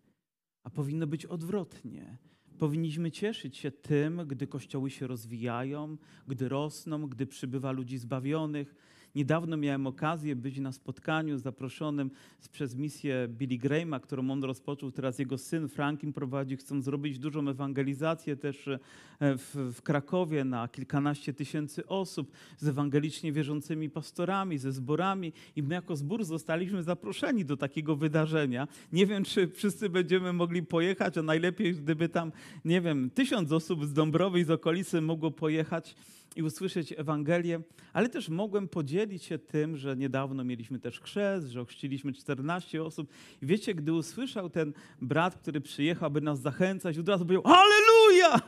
A 0.62 0.70
powinno 0.70 1.06
być 1.06 1.26
odwrotnie. 1.26 2.18
Powinniśmy 2.58 3.10
cieszyć 3.10 3.56
się 3.56 3.70
tym, 3.70 4.26
gdy 4.26 4.46
kościoły 4.46 4.90
się 4.90 5.06
rozwijają, 5.06 5.96
gdy 6.28 6.48
rosną, 6.48 7.06
gdy 7.06 7.26
przybywa 7.26 7.72
ludzi 7.72 7.98
zbawionych, 7.98 8.74
Niedawno 9.18 9.56
miałem 9.56 9.86
okazję 9.86 10.36
być 10.36 10.58
na 10.58 10.72
spotkaniu 10.72 11.38
zaproszonym 11.38 12.10
przez 12.52 12.74
misję 12.74 13.28
Billy 13.28 13.58
Grahama, 13.58 14.00
którą 14.00 14.30
on 14.30 14.44
rozpoczął. 14.44 14.90
Teraz 14.90 15.18
jego 15.18 15.38
syn 15.38 15.68
Frankim 15.68 16.12
prowadzi. 16.12 16.56
Chcą 16.56 16.82
zrobić 16.82 17.18
dużą 17.18 17.48
ewangelizację 17.48 18.36
też 18.36 18.68
e, 18.68 18.78
w, 19.20 19.72
w 19.74 19.82
Krakowie 19.82 20.44
na 20.44 20.68
kilkanaście 20.68 21.32
tysięcy 21.32 21.86
osób 21.86 22.32
z 22.58 22.68
ewangelicznie 22.68 23.32
wierzącymi 23.32 23.90
pastorami, 23.90 24.58
ze 24.58 24.72
zborami. 24.72 25.32
I 25.56 25.62
my 25.62 25.74
jako 25.74 25.96
zbór 25.96 26.24
zostaliśmy 26.24 26.82
zaproszeni 26.82 27.44
do 27.44 27.56
takiego 27.56 27.96
wydarzenia. 27.96 28.68
Nie 28.92 29.06
wiem, 29.06 29.24
czy 29.24 29.48
wszyscy 29.48 29.88
będziemy 29.88 30.32
mogli 30.32 30.62
pojechać, 30.62 31.18
a 31.18 31.22
najlepiej, 31.22 31.74
gdyby 31.74 32.08
tam, 32.08 32.32
nie 32.64 32.80
wiem, 32.80 33.10
tysiąc 33.10 33.52
osób 33.52 33.84
z 33.84 33.92
Dąbrowy 33.92 34.40
i 34.40 34.44
z 34.44 34.50
okolicy 34.50 35.00
mogło 35.00 35.30
pojechać 35.30 35.94
i 36.36 36.42
usłyszeć 36.42 36.94
Ewangelię, 36.96 37.60
ale 37.92 38.08
też 38.08 38.28
mogłem 38.28 38.68
podzielić 38.68 39.22
się 39.22 39.38
tym, 39.38 39.76
że 39.76 39.96
niedawno 39.96 40.44
mieliśmy 40.44 40.78
też 40.78 41.00
chrzest, 41.00 41.48
że 41.48 41.60
ochrzciliśmy 41.60 42.12
14 42.12 42.82
osób. 42.82 43.08
I 43.42 43.46
wiecie, 43.46 43.74
gdy 43.74 43.92
usłyszał 43.92 44.50
ten 44.50 44.72
brat, 45.02 45.34
który 45.34 45.60
przyjechał, 45.60 46.06
aby 46.06 46.20
nas 46.20 46.40
zachęcać, 46.40 46.98
od 46.98 47.08
razu 47.08 47.26
powiedział, 47.26 47.52
Halleluja! 47.52 48.40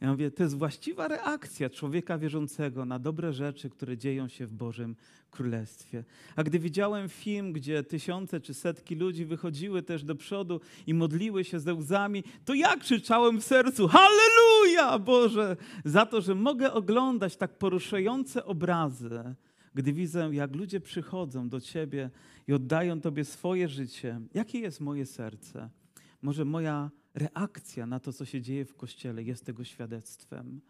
Ja 0.00 0.10
mówię, 0.10 0.30
to 0.30 0.42
jest 0.42 0.58
właściwa 0.58 1.08
reakcja 1.08 1.70
człowieka 1.70 2.18
wierzącego 2.18 2.84
na 2.84 2.98
dobre 2.98 3.32
rzeczy, 3.32 3.70
które 3.70 3.98
dzieją 3.98 4.28
się 4.28 4.46
w 4.46 4.52
Bożym 4.52 4.96
Królestwie. 5.30 6.04
A 6.36 6.42
gdy 6.42 6.58
widziałem 6.58 7.08
film, 7.08 7.52
gdzie 7.52 7.82
tysiące 7.82 8.40
czy 8.40 8.54
setki 8.54 8.94
ludzi 8.94 9.24
wychodziły 9.24 9.82
też 9.82 10.04
do 10.04 10.14
przodu 10.14 10.60
i 10.86 10.94
modliły 10.94 11.44
się 11.44 11.60
ze 11.60 11.74
łzami, 11.74 12.24
to 12.44 12.54
ja 12.54 12.76
krzyczałem 12.76 13.40
w 13.40 13.44
sercu, 13.44 13.88
Halleluja 13.88 14.98
Boże, 14.98 15.56
za 15.84 16.06
to, 16.06 16.20
że 16.20 16.34
mogę 16.34 16.72
oglądać 16.72 17.36
tak 17.36 17.58
poruszające 17.58 18.44
obrazy, 18.44 19.34
gdy 19.74 19.92
widzę, 19.92 20.30
jak 20.32 20.56
ludzie 20.56 20.80
przychodzą 20.80 21.48
do 21.48 21.60
Ciebie 21.60 22.10
i 22.48 22.52
oddają 22.52 23.00
Tobie 23.00 23.24
swoje 23.24 23.68
życie. 23.68 24.20
Jakie 24.34 24.58
jest 24.58 24.80
moje 24.80 25.06
serce? 25.06 25.70
Może 26.22 26.44
moja 26.44 26.90
reakcja 27.16 27.86
na 27.86 28.00
to, 28.00 28.12
co 28.12 28.24
się 28.24 28.40
dzieje 28.40 28.64
w 28.64 28.74
Kościele, 28.74 29.22
jest 29.22 29.44
tego 29.44 29.64
świadectwem. 29.64 30.60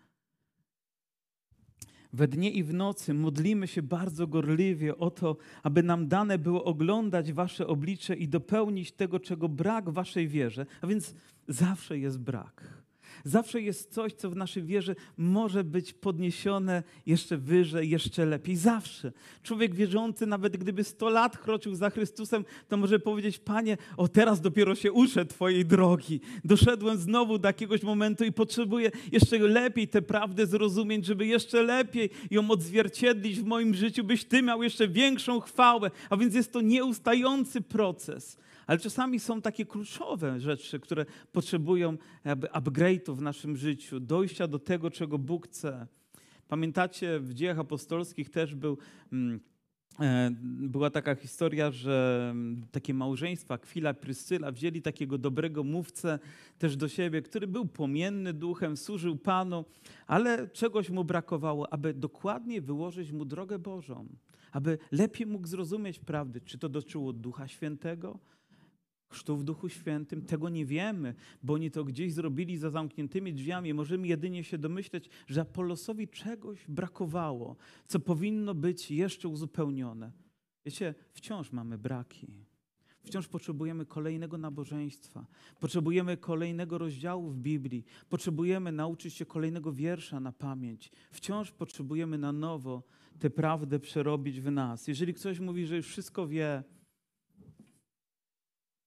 We 2.12 2.28
dnie 2.28 2.50
i 2.50 2.62
w 2.62 2.74
nocy 2.74 3.14
modlimy 3.14 3.66
się 3.66 3.82
bardzo 3.82 4.26
gorliwie 4.26 4.96
o 4.96 5.10
to, 5.10 5.36
aby 5.62 5.82
nam 5.82 6.08
dane 6.08 6.38
było 6.38 6.64
oglądać 6.64 7.32
Wasze 7.32 7.66
oblicze 7.66 8.16
i 8.16 8.28
dopełnić 8.28 8.92
tego, 8.92 9.20
czego 9.20 9.48
brak 9.48 9.90
w 9.90 9.92
Waszej 9.92 10.28
wierze. 10.28 10.66
A 10.80 10.86
więc 10.86 11.14
zawsze 11.48 11.98
jest 11.98 12.18
brak. 12.18 12.85
Zawsze 13.24 13.60
jest 13.60 13.94
coś, 13.94 14.12
co 14.12 14.30
w 14.30 14.36
naszej 14.36 14.62
wierze 14.62 14.94
może 15.16 15.64
być 15.64 15.92
podniesione 15.92 16.82
jeszcze 17.06 17.36
wyżej, 17.36 17.90
jeszcze 17.90 18.26
lepiej. 18.26 18.56
Zawsze. 18.56 19.12
Człowiek 19.42 19.74
wierzący, 19.74 20.26
nawet 20.26 20.56
gdyby 20.56 20.84
100 20.84 21.08
lat 21.10 21.38
kroczył 21.38 21.74
za 21.74 21.90
Chrystusem, 21.90 22.44
to 22.68 22.76
może 22.76 22.98
powiedzieć: 22.98 23.38
Panie, 23.38 23.76
o 23.96 24.08
teraz 24.08 24.40
dopiero 24.40 24.74
się 24.74 24.92
uczę 24.92 25.26
Twojej 25.26 25.64
drogi. 25.64 26.20
Doszedłem 26.44 26.98
znowu 26.98 27.38
do 27.38 27.48
jakiegoś 27.48 27.82
momentu 27.82 28.24
i 28.24 28.32
potrzebuję 28.32 28.90
jeszcze 29.12 29.38
lepiej 29.38 29.88
tę 29.88 30.02
prawdę 30.02 30.46
zrozumieć, 30.46 31.06
żeby 31.06 31.26
jeszcze 31.26 31.62
lepiej 31.62 32.10
ją 32.30 32.50
odzwierciedlić 32.50 33.40
w 33.40 33.44
moim 33.44 33.74
życiu, 33.74 34.04
byś 34.04 34.24
Ty 34.24 34.42
miał 34.42 34.62
jeszcze 34.62 34.88
większą 34.88 35.40
chwałę. 35.40 35.90
A 36.10 36.16
więc 36.16 36.34
jest 36.34 36.52
to 36.52 36.60
nieustający 36.60 37.60
proces. 37.60 38.38
Ale 38.66 38.78
czasami 38.78 39.20
są 39.20 39.42
takie 39.42 39.66
kluczowe 39.66 40.40
rzeczy, 40.40 40.80
które 40.80 41.06
potrzebują 41.32 41.96
upgrade'u 42.52 43.16
w 43.16 43.22
naszym 43.22 43.56
życiu, 43.56 44.00
dojścia 44.00 44.48
do 44.48 44.58
tego, 44.58 44.90
czego 44.90 45.18
Bóg 45.18 45.46
chce. 45.46 45.86
Pamiętacie, 46.48 47.20
w 47.20 47.34
dziejach 47.34 47.58
apostolskich 47.58 48.30
też 48.30 48.54
był. 48.54 48.78
Mm, 49.12 49.40
e, 50.00 50.30
była 50.42 50.90
taka 50.90 51.14
historia, 51.14 51.70
że 51.70 52.28
mm, 52.30 52.66
takie 52.70 52.94
małżeństwa, 52.94 53.58
Kwila, 53.58 53.94
Pryscyla, 53.94 54.52
wzięli 54.52 54.82
takiego 54.82 55.18
dobrego 55.18 55.64
mówcę 55.64 56.18
też 56.58 56.76
do 56.76 56.88
siebie, 56.88 57.22
który 57.22 57.46
był 57.46 57.66
płomienny 57.66 58.32
duchem, 58.32 58.76
służył 58.76 59.16
Panu, 59.16 59.64
ale 60.06 60.48
czegoś 60.48 60.90
mu 60.90 61.04
brakowało, 61.04 61.72
aby 61.72 61.94
dokładnie 61.94 62.60
wyłożyć 62.60 63.12
mu 63.12 63.24
drogę 63.24 63.58
Bożą, 63.58 64.08
aby 64.52 64.78
lepiej 64.92 65.26
mógł 65.26 65.46
zrozumieć 65.46 65.98
prawdy. 65.98 66.40
Czy 66.40 66.58
to 66.58 66.68
dotyczyło 66.68 67.12
Ducha 67.12 67.48
Świętego, 67.48 68.18
chrztu 69.08 69.36
w 69.36 69.44
Duchu 69.44 69.68
Świętym. 69.68 70.22
Tego 70.22 70.48
nie 70.48 70.66
wiemy, 70.66 71.14
bo 71.42 71.54
oni 71.54 71.70
to 71.70 71.84
gdzieś 71.84 72.12
zrobili 72.12 72.58
za 72.58 72.70
zamkniętymi 72.70 73.32
drzwiami. 73.32 73.74
Możemy 73.74 74.06
jedynie 74.06 74.44
się 74.44 74.58
domyśleć, 74.58 75.10
że 75.26 75.40
Apollosowi 75.40 76.08
czegoś 76.08 76.64
brakowało, 76.68 77.56
co 77.86 78.00
powinno 78.00 78.54
być 78.54 78.90
jeszcze 78.90 79.28
uzupełnione. 79.28 80.12
Wiecie, 80.64 80.94
wciąż 81.12 81.52
mamy 81.52 81.78
braki. 81.78 82.26
Wciąż 83.02 83.28
potrzebujemy 83.28 83.86
kolejnego 83.86 84.38
nabożeństwa, 84.38 85.26
potrzebujemy 85.60 86.16
kolejnego 86.16 86.78
rozdziału 86.78 87.30
w 87.30 87.38
Biblii, 87.38 87.84
potrzebujemy 88.08 88.72
nauczyć 88.72 89.14
się 89.14 89.26
kolejnego 89.26 89.72
wiersza 89.72 90.20
na 90.20 90.32
pamięć. 90.32 90.90
Wciąż 91.10 91.52
potrzebujemy 91.52 92.18
na 92.18 92.32
nowo 92.32 92.82
tę 93.18 93.30
prawdę 93.30 93.78
przerobić 93.78 94.40
w 94.40 94.50
nas. 94.50 94.88
Jeżeli 94.88 95.14
ktoś 95.14 95.40
mówi, 95.40 95.66
że 95.66 95.76
już 95.76 95.86
wszystko 95.86 96.26
wie, 96.26 96.62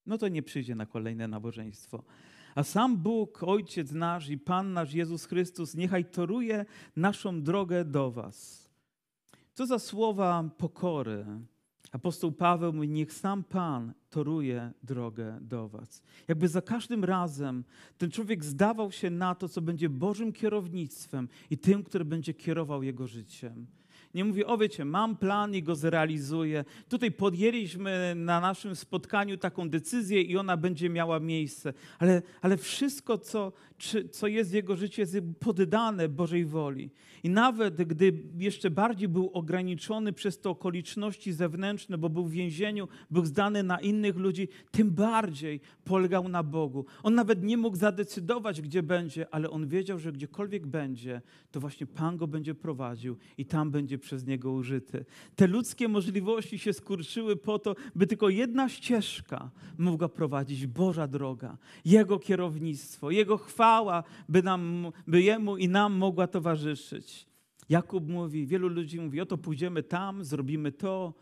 no 0.10 0.18
to 0.18 0.28
nie 0.28 0.44
przyjdzie 0.44 0.76
na 0.76 0.86
kolejne 0.86 1.28
nabożeństwo. 1.28 2.04
A 2.56 2.64
sam 2.64 2.98
Bóg, 2.98 3.44
Ojciec 3.44 3.92
nasz 3.92 4.30
i 4.30 4.38
Pan 4.38 4.74
nasz 4.74 4.94
Jezus 4.94 5.26
Chrystus, 5.26 5.76
niechaj 5.76 6.06
toruje 6.06 6.66
naszą 6.96 7.42
drogę 7.42 7.86
do 7.86 8.12
Was. 8.12 8.70
Co 9.54 9.66
za 9.66 9.80
słowa 9.80 10.50
pokory. 10.58 11.26
Apostoł 11.92 12.32
Paweł 12.32 12.74
mówi, 12.74 12.90
niech 12.90 13.14
sam 13.14 13.44
Pan 13.44 13.94
toruje 14.10 14.72
drogę 14.84 15.38
do 15.42 15.68
Was. 15.68 16.02
Jakby 16.28 16.48
za 16.48 16.62
każdym 16.62 17.04
razem 17.04 17.64
ten 17.98 18.12
człowiek 18.12 18.46
zdawał 18.46 18.92
się 18.92 19.10
na 19.10 19.36
to, 19.36 19.50
co 19.50 19.62
będzie 19.62 19.90
Bożym 19.90 20.34
kierownictwem 20.34 21.28
i 21.50 21.58
tym, 21.58 21.84
który 21.84 22.06
będzie 22.06 22.34
kierował 22.34 22.84
jego 22.84 23.08
życiem. 23.08 23.68
Nie 24.14 24.26
mówi, 24.26 24.46
o 24.46 24.58
wiecie, 24.58 24.86
mam 24.86 25.18
plan 25.18 25.56
i 25.56 25.64
go 25.64 25.76
zrealizuję. 25.76 26.66
Tutaj 26.90 27.12
podjęliśmy 27.12 28.14
na 28.16 28.40
naszym 28.40 28.76
spotkaniu 28.76 29.38
taką 29.38 29.70
decyzję 29.70 30.22
i 30.22 30.38
ona 30.38 30.58
będzie 30.58 30.90
miała 30.90 31.20
miejsce. 31.20 31.74
Ale, 32.00 32.22
ale 32.42 32.58
wszystko, 32.58 33.18
co, 33.18 33.52
czy, 33.78 34.10
co 34.10 34.28
jest 34.28 34.52
w 34.52 34.54
jego 34.54 34.76
życiu, 34.76 35.02
jest 35.02 35.18
poddane 35.40 36.10
Bożej 36.10 36.46
woli. 36.46 36.90
I 37.24 37.30
nawet 37.30 37.76
gdy 37.76 38.24
jeszcze 38.38 38.70
bardziej 38.70 39.08
był 39.08 39.30
ograniczony 39.34 40.14
przez 40.14 40.40
te 40.40 40.50
okoliczności 40.50 41.34
zewnętrzne, 41.34 41.98
bo 41.98 42.10
był 42.10 42.26
w 42.26 42.32
więzieniu, 42.32 42.88
był 43.12 43.26
zdany 43.26 43.64
na 43.64 43.80
innych 43.80 44.16
ludzi, 44.16 44.48
tym 44.72 44.92
bardziej 44.92 45.62
polegał 45.84 46.30
na 46.30 46.44
Bogu. 46.44 46.86
On 47.04 47.16
nawet 47.16 47.44
nie 47.44 47.58
mógł 47.58 47.78
zadecydować, 47.78 48.62
gdzie 48.62 48.84
będzie, 48.84 49.34
ale 49.34 49.50
on 49.50 49.68
wiedział, 49.68 50.00
że 50.00 50.12
gdziekolwiek 50.12 50.68
będzie, 50.68 51.22
to 51.52 51.60
właśnie 51.60 51.88
Pan 51.88 52.18
go 52.18 52.28
będzie 52.28 52.56
prowadził 52.56 53.18
i 53.38 53.46
tam 53.46 53.72
będzie 53.72 53.99
przez 54.00 54.26
niego 54.26 54.52
użyty. 54.52 55.06
Te 55.36 55.48
ludzkie 55.48 55.88
możliwości 55.88 56.60
się 56.60 56.74
skurczyły 56.74 57.36
po 57.36 57.60
to, 57.60 57.76
by 57.96 58.08
tylko 58.08 58.30
jedna 58.30 58.70
ścieżka 58.70 59.52
mogła 59.78 60.10
prowadzić 60.10 60.68
Boża 60.68 61.08
droga, 61.08 61.58
Jego 61.86 62.20
kierownictwo, 62.20 63.12
Jego 63.12 63.38
chwała, 63.38 64.04
by, 64.30 64.44
nam, 64.44 64.92
by 65.08 65.22
Jemu 65.22 65.58
i 65.58 65.68
nam 65.68 65.94
mogła 65.94 66.28
towarzyszyć. 66.28 67.30
Jakub 67.70 68.10
mówi, 68.10 68.46
wielu 68.46 68.68
ludzi 68.68 69.02
mówi, 69.02 69.22
oto 69.22 69.38
pójdziemy 69.38 69.84
tam, 69.84 70.24
zrobimy 70.24 70.72
to, 70.72 71.14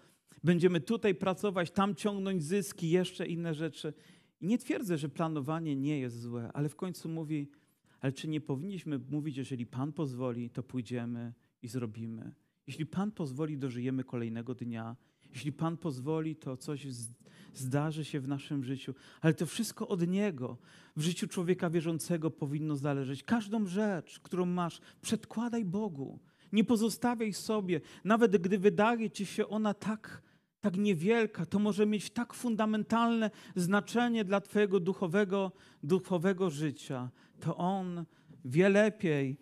będziemy 0.43 0.81
tutaj 0.81 1.15
pracować, 1.15 1.71
tam 1.71 1.95
ciągnąć 1.95 2.43
zyski, 2.43 2.89
jeszcze 2.89 3.27
inne 3.27 3.53
rzeczy. 3.53 3.93
I 4.41 4.47
nie 4.47 4.57
twierdzę, 4.57 4.97
że 4.97 5.09
planowanie 5.09 5.75
nie 5.75 5.99
jest 5.99 6.21
złe, 6.21 6.51
ale 6.53 6.69
w 6.69 6.75
końcu 6.75 7.09
mówi, 7.09 7.49
ale 7.99 8.11
czy 8.11 8.27
nie 8.27 8.41
powinniśmy 8.41 8.99
mówić, 9.09 9.37
jeżeli 9.37 9.65
Pan 9.65 9.93
pozwoli, 9.93 10.49
to 10.49 10.63
pójdziemy 10.63 11.33
i 11.61 11.67
zrobimy. 11.67 12.31
Jeśli 12.67 12.85
Pan 12.85 13.11
pozwoli, 13.11 13.57
dożyjemy 13.57 14.03
kolejnego 14.03 14.55
dnia. 14.55 14.95
Jeśli 15.33 15.51
Pan 15.51 15.77
pozwoli, 15.77 16.35
to 16.35 16.57
coś 16.57 16.87
zdarzy 17.53 18.05
się 18.05 18.19
w 18.19 18.27
naszym 18.27 18.63
życiu. 18.63 18.93
Ale 19.21 19.33
to 19.33 19.45
wszystko 19.45 19.87
od 19.87 20.07
Niego. 20.07 20.57
W 20.95 21.01
życiu 21.01 21.27
człowieka 21.27 21.69
wierzącego 21.69 22.31
powinno 22.31 22.75
zależeć. 22.75 23.23
Każdą 23.23 23.65
rzecz, 23.65 24.19
którą 24.19 24.45
masz, 24.45 24.81
przedkładaj 25.01 25.65
Bogu. 25.65 26.19
Nie 26.51 26.63
pozostawiaj 26.63 27.33
sobie. 27.33 27.81
Nawet 28.03 28.37
gdy 28.37 28.57
wydaje 28.59 29.09
ci 29.09 29.25
się 29.25 29.47
ona 29.47 29.73
tak, 29.73 30.21
tak 30.61 30.77
niewielka, 30.77 31.45
to 31.45 31.59
może 31.59 31.85
mieć 31.85 32.09
tak 32.09 32.33
fundamentalne 32.33 33.31
znaczenie 33.55 34.25
dla 34.25 34.41
Twojego 34.41 34.79
duchowego, 34.79 35.51
duchowego 35.83 36.49
życia. 36.49 37.09
To 37.39 37.57
On 37.57 38.05
wie 38.45 38.69
lepiej, 38.69 39.37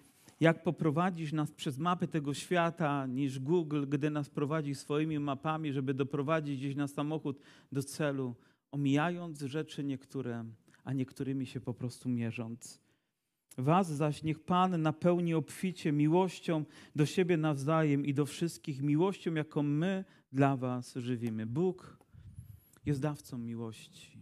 jak 0.45 0.63
poprowadzić 0.63 1.33
nas 1.33 1.51
przez 1.51 1.77
mapy 1.77 2.07
tego 2.07 2.33
świata, 2.33 3.05
niż 3.05 3.39
Google, 3.39 3.85
gdy 3.87 4.09
nas 4.09 4.29
prowadzi 4.29 4.75
swoimi 4.75 5.19
mapami, 5.19 5.73
żeby 5.73 5.93
doprowadzić 5.93 6.59
gdzieś 6.59 6.75
na 6.75 6.87
samochód 6.87 7.39
do 7.71 7.83
celu, 7.83 8.35
omijając 8.71 9.41
rzeczy 9.41 9.83
niektóre, 9.83 10.45
a 10.83 10.93
niektórymi 10.93 11.45
się 11.45 11.59
po 11.61 11.73
prostu 11.73 12.09
mierząc. 12.09 12.81
Was 13.57 13.87
zaś 13.87 14.23
niech 14.23 14.39
Pan 14.39 14.81
napełni 14.81 15.33
obficie 15.33 15.91
miłością 15.91 16.65
do 16.95 17.05
siebie 17.05 17.37
nawzajem 17.37 18.05
i 18.05 18.13
do 18.13 18.25
wszystkich, 18.25 18.81
miłością, 18.81 19.33
jaką 19.33 19.63
my 19.63 20.05
dla 20.31 20.57
Was 20.57 20.95
żywimy. 20.95 21.45
Bóg 21.45 21.97
jest 22.85 23.01
dawcą 23.01 23.37
miłości, 23.37 24.19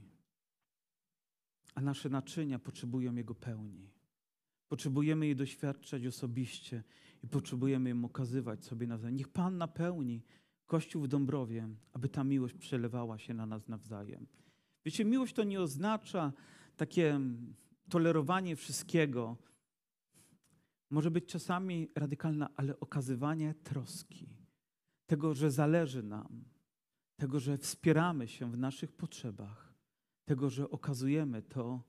a 1.76 1.82
nasze 1.82 2.10
naczynia 2.10 2.60
potrzebują 2.60 3.16
Jego 3.16 3.36
pełni. 3.36 3.93
Potrzebujemy 4.74 5.26
jej 5.26 5.36
doświadczać 5.36 6.06
osobiście 6.06 6.84
i 7.24 7.28
potrzebujemy 7.28 7.90
ją 7.90 8.06
okazywać 8.06 8.66
sobie 8.66 8.88
nawzajem. 8.88 9.16
Niech 9.16 9.28
Pan 9.28 9.58
napełni 9.58 10.24
Kościół 10.66 11.04
w 11.04 11.08
Dąbrowie, 11.08 11.70
aby 11.92 12.10
ta 12.10 12.24
miłość 12.24 12.56
przelewała 12.56 13.18
się 13.18 13.34
na 13.34 13.46
nas 13.46 13.68
nawzajem. 13.68 14.28
Wiecie, 14.86 15.06
miłość 15.06 15.34
to 15.34 15.44
nie 15.44 15.62
oznacza 15.62 16.34
takie 16.78 17.20
tolerowanie 17.90 18.56
wszystkiego. 18.56 19.38
Może 20.90 21.12
być 21.12 21.26
czasami 21.26 21.90
radykalna, 21.96 22.50
ale 22.56 22.80
okazywanie 22.80 23.54
troski, 23.54 24.30
tego, 25.06 25.34
że 25.34 25.52
zależy 25.52 26.04
nam, 26.04 26.44
tego, 27.18 27.40
że 27.40 27.58
wspieramy 27.58 28.28
się 28.28 28.52
w 28.52 28.58
naszych 28.58 28.92
potrzebach, 28.92 29.74
tego, 30.26 30.50
że 30.50 30.70
okazujemy 30.70 31.42
to, 31.42 31.84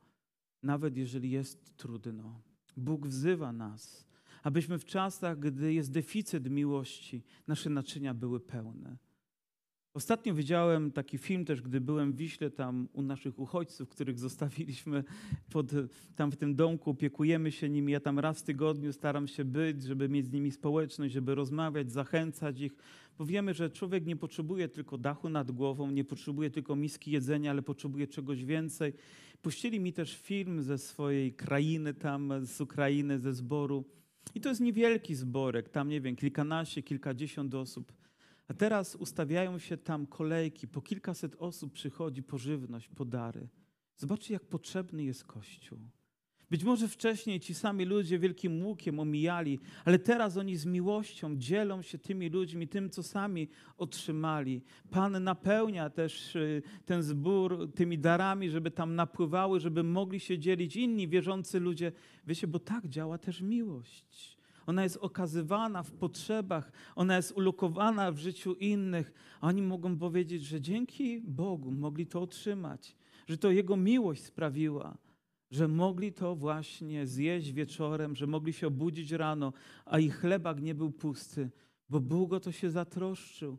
nawet 0.62 0.96
jeżeli 0.96 1.30
jest 1.30 1.76
trudno. 1.76 2.53
Bóg 2.76 3.06
wzywa 3.06 3.52
nas, 3.52 4.06
abyśmy 4.42 4.78
w 4.78 4.84
czasach, 4.84 5.38
gdy 5.38 5.74
jest 5.74 5.92
deficyt 5.92 6.50
miłości, 6.50 7.22
nasze 7.46 7.70
naczynia 7.70 8.14
były 8.14 8.40
pełne. 8.40 8.96
Ostatnio 9.94 10.34
widziałem 10.34 10.92
taki 10.92 11.18
film 11.18 11.44
też, 11.44 11.62
gdy 11.62 11.80
byłem 11.80 12.12
w 12.12 12.16
Wiśle, 12.16 12.50
tam 12.50 12.88
u 12.92 13.02
naszych 13.02 13.38
uchodźców, 13.38 13.88
których 13.88 14.18
zostawiliśmy 14.18 15.04
pod, 15.52 15.72
tam 16.16 16.30
w 16.30 16.36
tym 16.36 16.54
domku, 16.54 16.90
opiekujemy 16.90 17.52
się 17.52 17.68
nimi. 17.68 17.92
Ja 17.92 18.00
tam 18.00 18.18
raz 18.18 18.40
w 18.40 18.42
tygodniu 18.42 18.92
staram 18.92 19.28
się 19.28 19.44
być, 19.44 19.82
żeby 19.82 20.08
mieć 20.08 20.26
z 20.26 20.32
nimi 20.32 20.50
społeczność, 20.50 21.14
żeby 21.14 21.34
rozmawiać, 21.34 21.92
zachęcać 21.92 22.60
ich, 22.60 22.72
bo 23.18 23.26
wiemy, 23.26 23.54
że 23.54 23.70
człowiek 23.70 24.06
nie 24.06 24.16
potrzebuje 24.16 24.68
tylko 24.68 24.98
dachu 24.98 25.28
nad 25.28 25.50
głową, 25.50 25.90
nie 25.90 26.04
potrzebuje 26.04 26.50
tylko 26.50 26.76
miski 26.76 27.10
jedzenia, 27.10 27.50
ale 27.50 27.62
potrzebuje 27.62 28.06
czegoś 28.06 28.44
więcej. 28.44 28.92
Puścili 29.44 29.80
mi 29.80 29.92
też 29.92 30.16
film 30.16 30.62
ze 30.62 30.78
swojej 30.78 31.34
krainy 31.34 31.94
tam, 31.94 32.46
z 32.46 32.60
Ukrainy, 32.60 33.18
ze 33.18 33.32
zboru. 33.32 33.84
I 34.34 34.40
to 34.40 34.48
jest 34.48 34.60
niewielki 34.60 35.14
zborek, 35.14 35.68
tam 35.68 35.88
nie 35.88 36.00
wiem, 36.00 36.16
kilkanaście, 36.16 36.82
kilkadziesiąt 36.82 37.54
osób. 37.54 37.92
A 38.48 38.54
teraz 38.54 38.96
ustawiają 38.96 39.58
się 39.58 39.76
tam 39.76 40.06
kolejki, 40.06 40.68
po 40.68 40.82
kilkaset 40.82 41.36
osób 41.38 41.72
przychodzi 41.72 42.22
po 42.22 42.38
żywność, 42.38 42.88
po 42.88 43.04
dary. 43.04 43.48
Zobaczcie, 43.96 44.34
jak 44.34 44.44
potrzebny 44.44 45.04
jest 45.04 45.24
Kościół. 45.24 45.78
Być 46.54 46.64
może 46.64 46.88
wcześniej 46.88 47.40
ci 47.40 47.54
sami 47.54 47.84
ludzie 47.84 48.18
wielkim 48.18 48.64
łukiem 48.64 49.00
omijali, 49.00 49.58
ale 49.84 49.98
teraz 49.98 50.36
oni 50.36 50.56
z 50.56 50.66
miłością 50.66 51.36
dzielą 51.36 51.82
się 51.82 51.98
tymi 51.98 52.28
ludźmi, 52.28 52.68
tym, 52.68 52.90
co 52.90 53.02
sami 53.02 53.48
otrzymali. 53.78 54.62
Pan 54.90 55.24
napełnia 55.24 55.90
też 55.90 56.36
y, 56.36 56.62
ten 56.84 57.02
zbór 57.02 57.70
tymi 57.74 57.98
darami, 57.98 58.50
żeby 58.50 58.70
tam 58.70 58.94
napływały, 58.94 59.60
żeby 59.60 59.82
mogli 59.82 60.20
się 60.20 60.38
dzielić 60.38 60.76
inni 60.76 61.08
wierzący 61.08 61.60
ludzie. 61.60 61.92
Wiecie, 62.26 62.46
bo 62.46 62.58
tak 62.58 62.88
działa 62.88 63.18
też 63.18 63.40
miłość. 63.40 64.38
Ona 64.66 64.82
jest 64.82 64.96
okazywana 64.96 65.82
w 65.82 65.92
potrzebach, 65.92 66.72
ona 66.96 67.16
jest 67.16 67.32
ulokowana 67.32 68.12
w 68.12 68.18
życiu 68.18 68.54
innych. 68.54 69.12
Oni 69.40 69.62
mogą 69.62 69.98
powiedzieć, 69.98 70.42
że 70.42 70.60
dzięki 70.60 71.20
Bogu 71.20 71.70
mogli 71.70 72.06
to 72.06 72.20
otrzymać, 72.20 72.96
że 73.26 73.38
to 73.38 73.50
Jego 73.50 73.76
miłość 73.76 74.24
sprawiła 74.24 75.03
że 75.50 75.68
mogli 75.68 76.12
to 76.12 76.36
właśnie 76.36 77.06
zjeść 77.06 77.52
wieczorem, 77.52 78.16
że 78.16 78.26
mogli 78.26 78.52
się 78.52 78.66
obudzić 78.66 79.10
rano, 79.12 79.52
a 79.84 79.98
ich 79.98 80.16
chlebak 80.16 80.62
nie 80.62 80.74
był 80.74 80.90
pusty, 80.90 81.50
bo 81.90 82.00
Bóg 82.00 82.32
o 82.32 82.40
to 82.40 82.52
się 82.52 82.70
zatroszczył. 82.70 83.58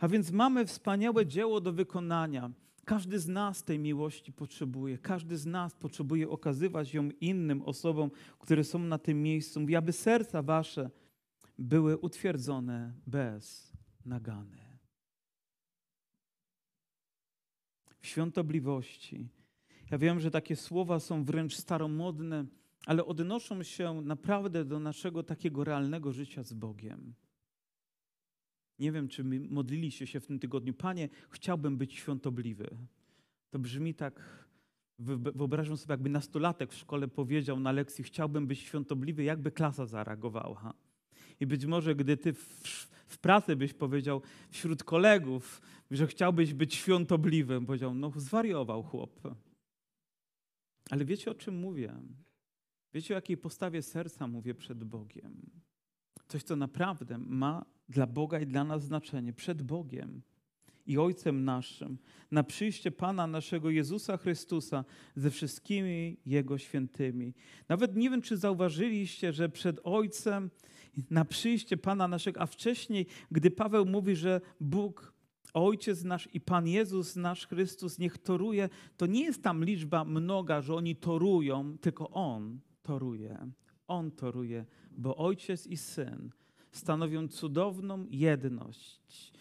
A 0.00 0.08
więc 0.08 0.30
mamy 0.30 0.66
wspaniałe 0.66 1.26
dzieło 1.26 1.60
do 1.60 1.72
wykonania. 1.72 2.50
Każdy 2.84 3.18
z 3.18 3.28
nas 3.28 3.64
tej 3.64 3.78
miłości 3.78 4.32
potrzebuje. 4.32 4.98
Każdy 4.98 5.36
z 5.36 5.46
nas 5.46 5.74
potrzebuje 5.74 6.30
okazywać 6.30 6.94
ją 6.94 7.08
innym 7.20 7.62
osobom, 7.62 8.10
które 8.38 8.64
są 8.64 8.78
na 8.78 8.98
tym 8.98 9.22
miejscu. 9.22 9.60
Mówi, 9.60 9.76
aby 9.76 9.92
serca 9.92 10.42
wasze 10.42 10.90
były 11.58 11.98
utwierdzone 11.98 12.92
bez 13.06 13.72
nagany. 14.04 14.78
W 18.00 18.06
świątobliwości 18.06 19.28
ja 19.90 19.98
wiem, 19.98 20.20
że 20.20 20.30
takie 20.30 20.56
słowa 20.56 21.00
są 21.00 21.24
wręcz 21.24 21.56
staromodne, 21.56 22.44
ale 22.86 23.04
odnoszą 23.04 23.62
się 23.62 24.00
naprawdę 24.00 24.64
do 24.64 24.80
naszego 24.80 25.22
takiego 25.22 25.64
realnego 25.64 26.12
życia 26.12 26.42
z 26.42 26.52
Bogiem. 26.52 27.14
Nie 28.78 28.92
wiem, 28.92 29.08
czy 29.08 29.24
modliliście 29.24 30.06
się 30.06 30.20
w 30.20 30.26
tym 30.26 30.38
tygodniu. 30.38 30.74
Panie, 30.74 31.08
chciałbym 31.30 31.76
być 31.76 31.94
świątobliwy. 31.94 32.76
To 33.50 33.58
brzmi 33.58 33.94
tak, 33.94 34.46
wyobrażam 34.98 35.76
sobie, 35.76 35.92
jakby 35.92 36.10
nastolatek 36.10 36.72
w 36.72 36.76
szkole 36.76 37.08
powiedział 37.08 37.60
na 37.60 37.72
lekcji, 37.72 38.04
chciałbym 38.04 38.46
być 38.46 38.58
świątobliwy, 38.58 39.24
jakby 39.24 39.50
klasa 39.50 39.86
zareagowała. 39.86 40.74
I 41.40 41.46
być 41.46 41.66
może, 41.66 41.94
gdy 41.94 42.16
ty 42.16 42.32
w, 42.32 42.88
w 43.06 43.18
pracy 43.18 43.56
byś 43.56 43.74
powiedział 43.74 44.22
wśród 44.50 44.84
kolegów, 44.84 45.60
że 45.90 46.06
chciałbyś 46.06 46.54
być 46.54 46.74
świątobliwym, 46.74 47.66
powiedział, 47.66 47.94
no 47.94 48.12
zwariował 48.16 48.82
chłop. 48.82 49.20
Ale 50.90 51.04
wiecie 51.04 51.30
o 51.30 51.34
czym 51.34 51.56
mówię? 51.56 51.94
Wiecie 52.94 53.14
o 53.14 53.16
jakiej 53.16 53.36
postawie 53.36 53.82
serca 53.82 54.26
mówię 54.26 54.54
przed 54.54 54.84
Bogiem? 54.84 55.50
Coś, 56.28 56.42
co 56.42 56.56
naprawdę 56.56 57.18
ma 57.18 57.64
dla 57.88 58.06
Boga 58.06 58.40
i 58.40 58.46
dla 58.46 58.64
nas 58.64 58.84
znaczenie. 58.84 59.32
Przed 59.32 59.62
Bogiem 59.62 60.22
i 60.86 60.98
Ojcem 60.98 61.44
naszym, 61.44 61.98
na 62.30 62.44
przyjście 62.44 62.90
Pana 62.90 63.26
naszego 63.26 63.70
Jezusa 63.70 64.16
Chrystusa 64.16 64.84
ze 65.16 65.30
wszystkimi 65.30 66.16
Jego 66.26 66.58
świętymi. 66.58 67.34
Nawet 67.68 67.96
nie 67.96 68.10
wiem, 68.10 68.22
czy 68.22 68.36
zauważyliście, 68.36 69.32
że 69.32 69.48
przed 69.48 69.80
Ojcem, 69.84 70.50
na 71.10 71.24
przyjście 71.24 71.76
Pana 71.76 72.08
naszego, 72.08 72.40
a 72.40 72.46
wcześniej, 72.46 73.06
gdy 73.30 73.50
Paweł 73.50 73.86
mówi, 73.86 74.16
że 74.16 74.40
Bóg 74.60 75.15
Ojciec 75.54 76.04
nasz 76.04 76.28
i 76.32 76.40
Pan 76.40 76.68
Jezus 76.68 77.16
nasz 77.16 77.46
Chrystus 77.46 77.98
niech 77.98 78.18
toruje, 78.18 78.68
to 78.96 79.06
nie 79.06 79.24
jest 79.24 79.42
tam 79.42 79.64
liczba 79.64 80.04
mnoga, 80.04 80.60
że 80.60 80.74
oni 80.74 80.96
torują, 80.96 81.78
tylko 81.78 82.10
On 82.10 82.60
toruje. 82.82 83.50
On 83.88 84.10
toruje, 84.10 84.66
bo 84.90 85.16
Ojciec 85.16 85.66
i 85.66 85.76
Syn 85.76 86.30
stanowią 86.72 87.28
cudowną 87.28 88.06
jedność, 88.10 89.32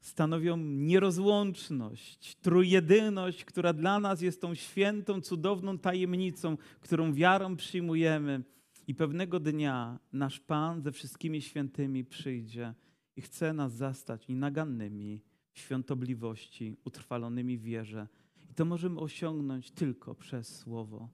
stanowią 0.00 0.56
nierozłączność, 0.56 2.34
trójjedyność, 2.34 3.44
która 3.44 3.72
dla 3.72 4.00
nas 4.00 4.22
jest 4.22 4.40
tą 4.40 4.54
świętą, 4.54 5.20
cudowną 5.20 5.78
tajemnicą, 5.78 6.56
którą 6.80 7.12
wiarą 7.12 7.56
przyjmujemy. 7.56 8.42
I 8.86 8.94
pewnego 8.94 9.40
dnia 9.40 9.98
nasz 10.12 10.40
Pan 10.40 10.82
ze 10.82 10.92
wszystkimi 10.92 11.42
świętymi 11.42 12.04
przyjdzie 12.04 12.74
i 13.18 13.22
chce 13.22 13.52
nas 13.52 13.72
zastać 13.72 14.28
nienagannymi 14.28 15.22
w 15.52 15.58
świątobliwości, 15.58 16.76
utrwalonymi 16.84 17.58
w 17.58 17.62
wierze. 17.62 18.08
I 18.50 18.54
to 18.54 18.64
możemy 18.64 19.00
osiągnąć 19.00 19.70
tylko 19.70 20.14
przez 20.14 20.56
Słowo, 20.56 21.08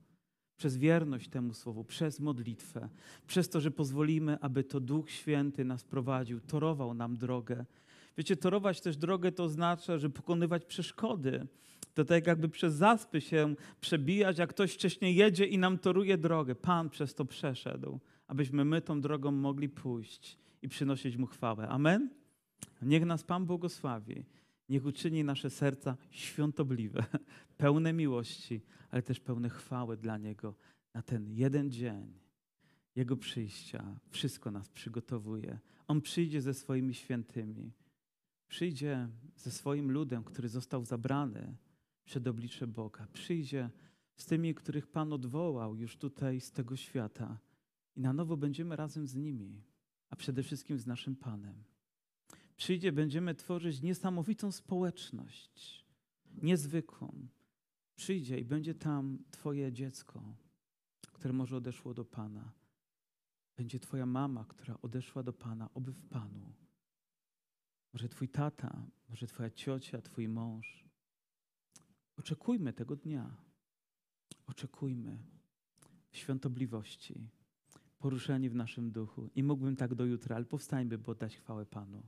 przez 0.57 0.77
wierność 0.77 1.29
temu 1.29 1.55
Słowu, 1.55 1.85
przez 1.85 2.21
modlitwę, 2.21 2.89
przez 3.27 3.49
to, 3.49 3.61
że 3.61 3.71
pozwolimy, 3.71 4.41
aby 4.41 4.65
to 4.65 4.81
Duch 4.81 5.11
Święty 5.11 5.65
nas 5.65 5.85
prowadził, 5.85 6.41
torował 6.41 6.95
nam 6.95 7.17
drogę. 7.17 7.65
Wiecie, 8.19 8.37
torować 8.37 8.81
też 8.81 8.97
drogę 8.97 9.33
to 9.33 9.45
oznacza, 9.45 9.99
że 9.99 10.11
pokonywać 10.11 10.65
przeszkody. 10.65 11.47
To 11.95 12.05
tak 12.05 12.27
jakby 12.27 12.49
przez 12.49 12.75
zaspy 12.75 13.21
się 13.21 13.55
przebijać, 13.81 14.39
jak 14.39 14.51
ktoś 14.51 14.75
wcześniej 14.75 15.17
jedzie 15.17 15.47
i 15.47 15.59
nam 15.59 15.79
toruje 15.79 16.19
drogę. 16.19 16.55
Pan 16.55 16.91
przez 16.91 17.15
to 17.15 17.25
przeszedł, 17.25 18.01
abyśmy 18.27 18.65
my 18.65 18.81
tą 18.81 19.01
drogą 19.01 19.31
mogli 19.33 19.69
pójść 19.69 20.44
i 20.65 20.69
przynosić 20.69 21.17
Mu 21.17 21.27
chwałę. 21.27 21.69
Amen? 21.69 22.11
Niech 22.83 23.05
nas 23.05 23.25
Pan 23.25 23.47
błogosławi. 23.47 24.25
Niech 24.69 24.85
uczyni 24.85 25.25
nasze 25.25 25.51
serca 25.51 25.97
świątobliwe, 26.11 27.05
pełne 27.57 27.93
miłości, 27.93 28.63
ale 28.91 29.03
też 29.03 29.21
pełne 29.21 29.49
chwały 29.49 29.97
dla 29.97 30.19
Niego 30.19 30.55
na 30.95 31.03
ten 31.03 31.31
jeden 31.31 31.71
dzień 31.71 32.19
Jego 32.97 33.17
przyjścia. 33.17 34.01
Wszystko 34.11 34.51
nas 34.51 34.69
przygotowuje. 34.69 35.59
On 35.89 36.01
przyjdzie 36.01 36.41
ze 36.41 36.55
swoimi 36.55 36.95
świętymi. 36.95 37.73
Przyjdzie 38.49 39.09
ze 39.37 39.51
swoim 39.51 39.91
ludem, 39.91 40.25
który 40.25 40.49
został 40.49 40.85
zabrany 40.85 41.57
przed 42.05 42.27
oblicze 42.27 42.67
Boga. 42.67 43.07
Przyjdzie 43.13 43.71
z 44.17 44.27
tymi, 44.27 44.55
których 44.55 44.87
Pan 44.87 45.13
odwołał 45.13 45.77
już 45.77 45.97
tutaj 45.97 46.41
z 46.41 46.53
tego 46.53 46.77
świata. 46.77 47.39
I 47.97 48.01
na 48.01 48.13
nowo 48.13 48.37
będziemy 48.37 48.77
razem 48.77 49.07
z 49.07 49.15
nimi 49.15 49.74
a 50.15 50.17
przede 50.17 50.43
wszystkim 50.43 50.79
z 50.79 50.87
naszym 50.87 51.17
Panem. 51.17 51.65
Przyjdzie, 52.57 52.93
będziemy 52.93 53.35
tworzyć 53.35 53.83
niesamowitą 53.83 54.53
społeczność, 54.53 55.85
niezwykłą. 56.43 57.29
Przyjdzie 57.97 58.39
i 58.39 58.45
będzie 58.45 58.75
tam 58.75 59.19
Twoje 59.31 59.73
dziecko, 59.73 60.37
które 61.13 61.35
może 61.35 61.57
odeszło 61.57 61.95
do 61.95 62.05
Pana. 62.05 62.53
Będzie 63.57 63.81
Twoja 63.81 64.07
mama, 64.07 64.45
która 64.45 64.81
odeszła 64.83 65.23
do 65.23 65.33
Pana, 65.33 65.71
oby 65.75 65.93
w 65.93 66.03
Panu. 66.03 66.53
Może 67.93 68.09
Twój 68.09 68.29
tata, 68.29 68.87
może 69.09 69.27
Twoja 69.27 69.51
ciocia, 69.51 70.03
Twój 70.03 70.29
mąż. 70.29 70.85
Oczekujmy 72.17 72.73
tego 72.73 72.97
dnia. 72.97 73.37
Oczekujmy 74.47 75.19
świątobliwości 76.13 77.31
poruszeni 78.05 78.51
w 78.51 78.55
naszym 78.55 78.91
duchu. 78.91 79.31
I 79.35 79.43
mógłbym 79.43 79.77
tak 79.77 79.95
do 79.95 80.05
jutra, 80.05 80.37
ale 80.37 80.45
powstańmy, 80.45 80.99
by 80.99 81.11
oddać 81.11 81.37
chwałę 81.37 81.67
Panu. 81.67 82.03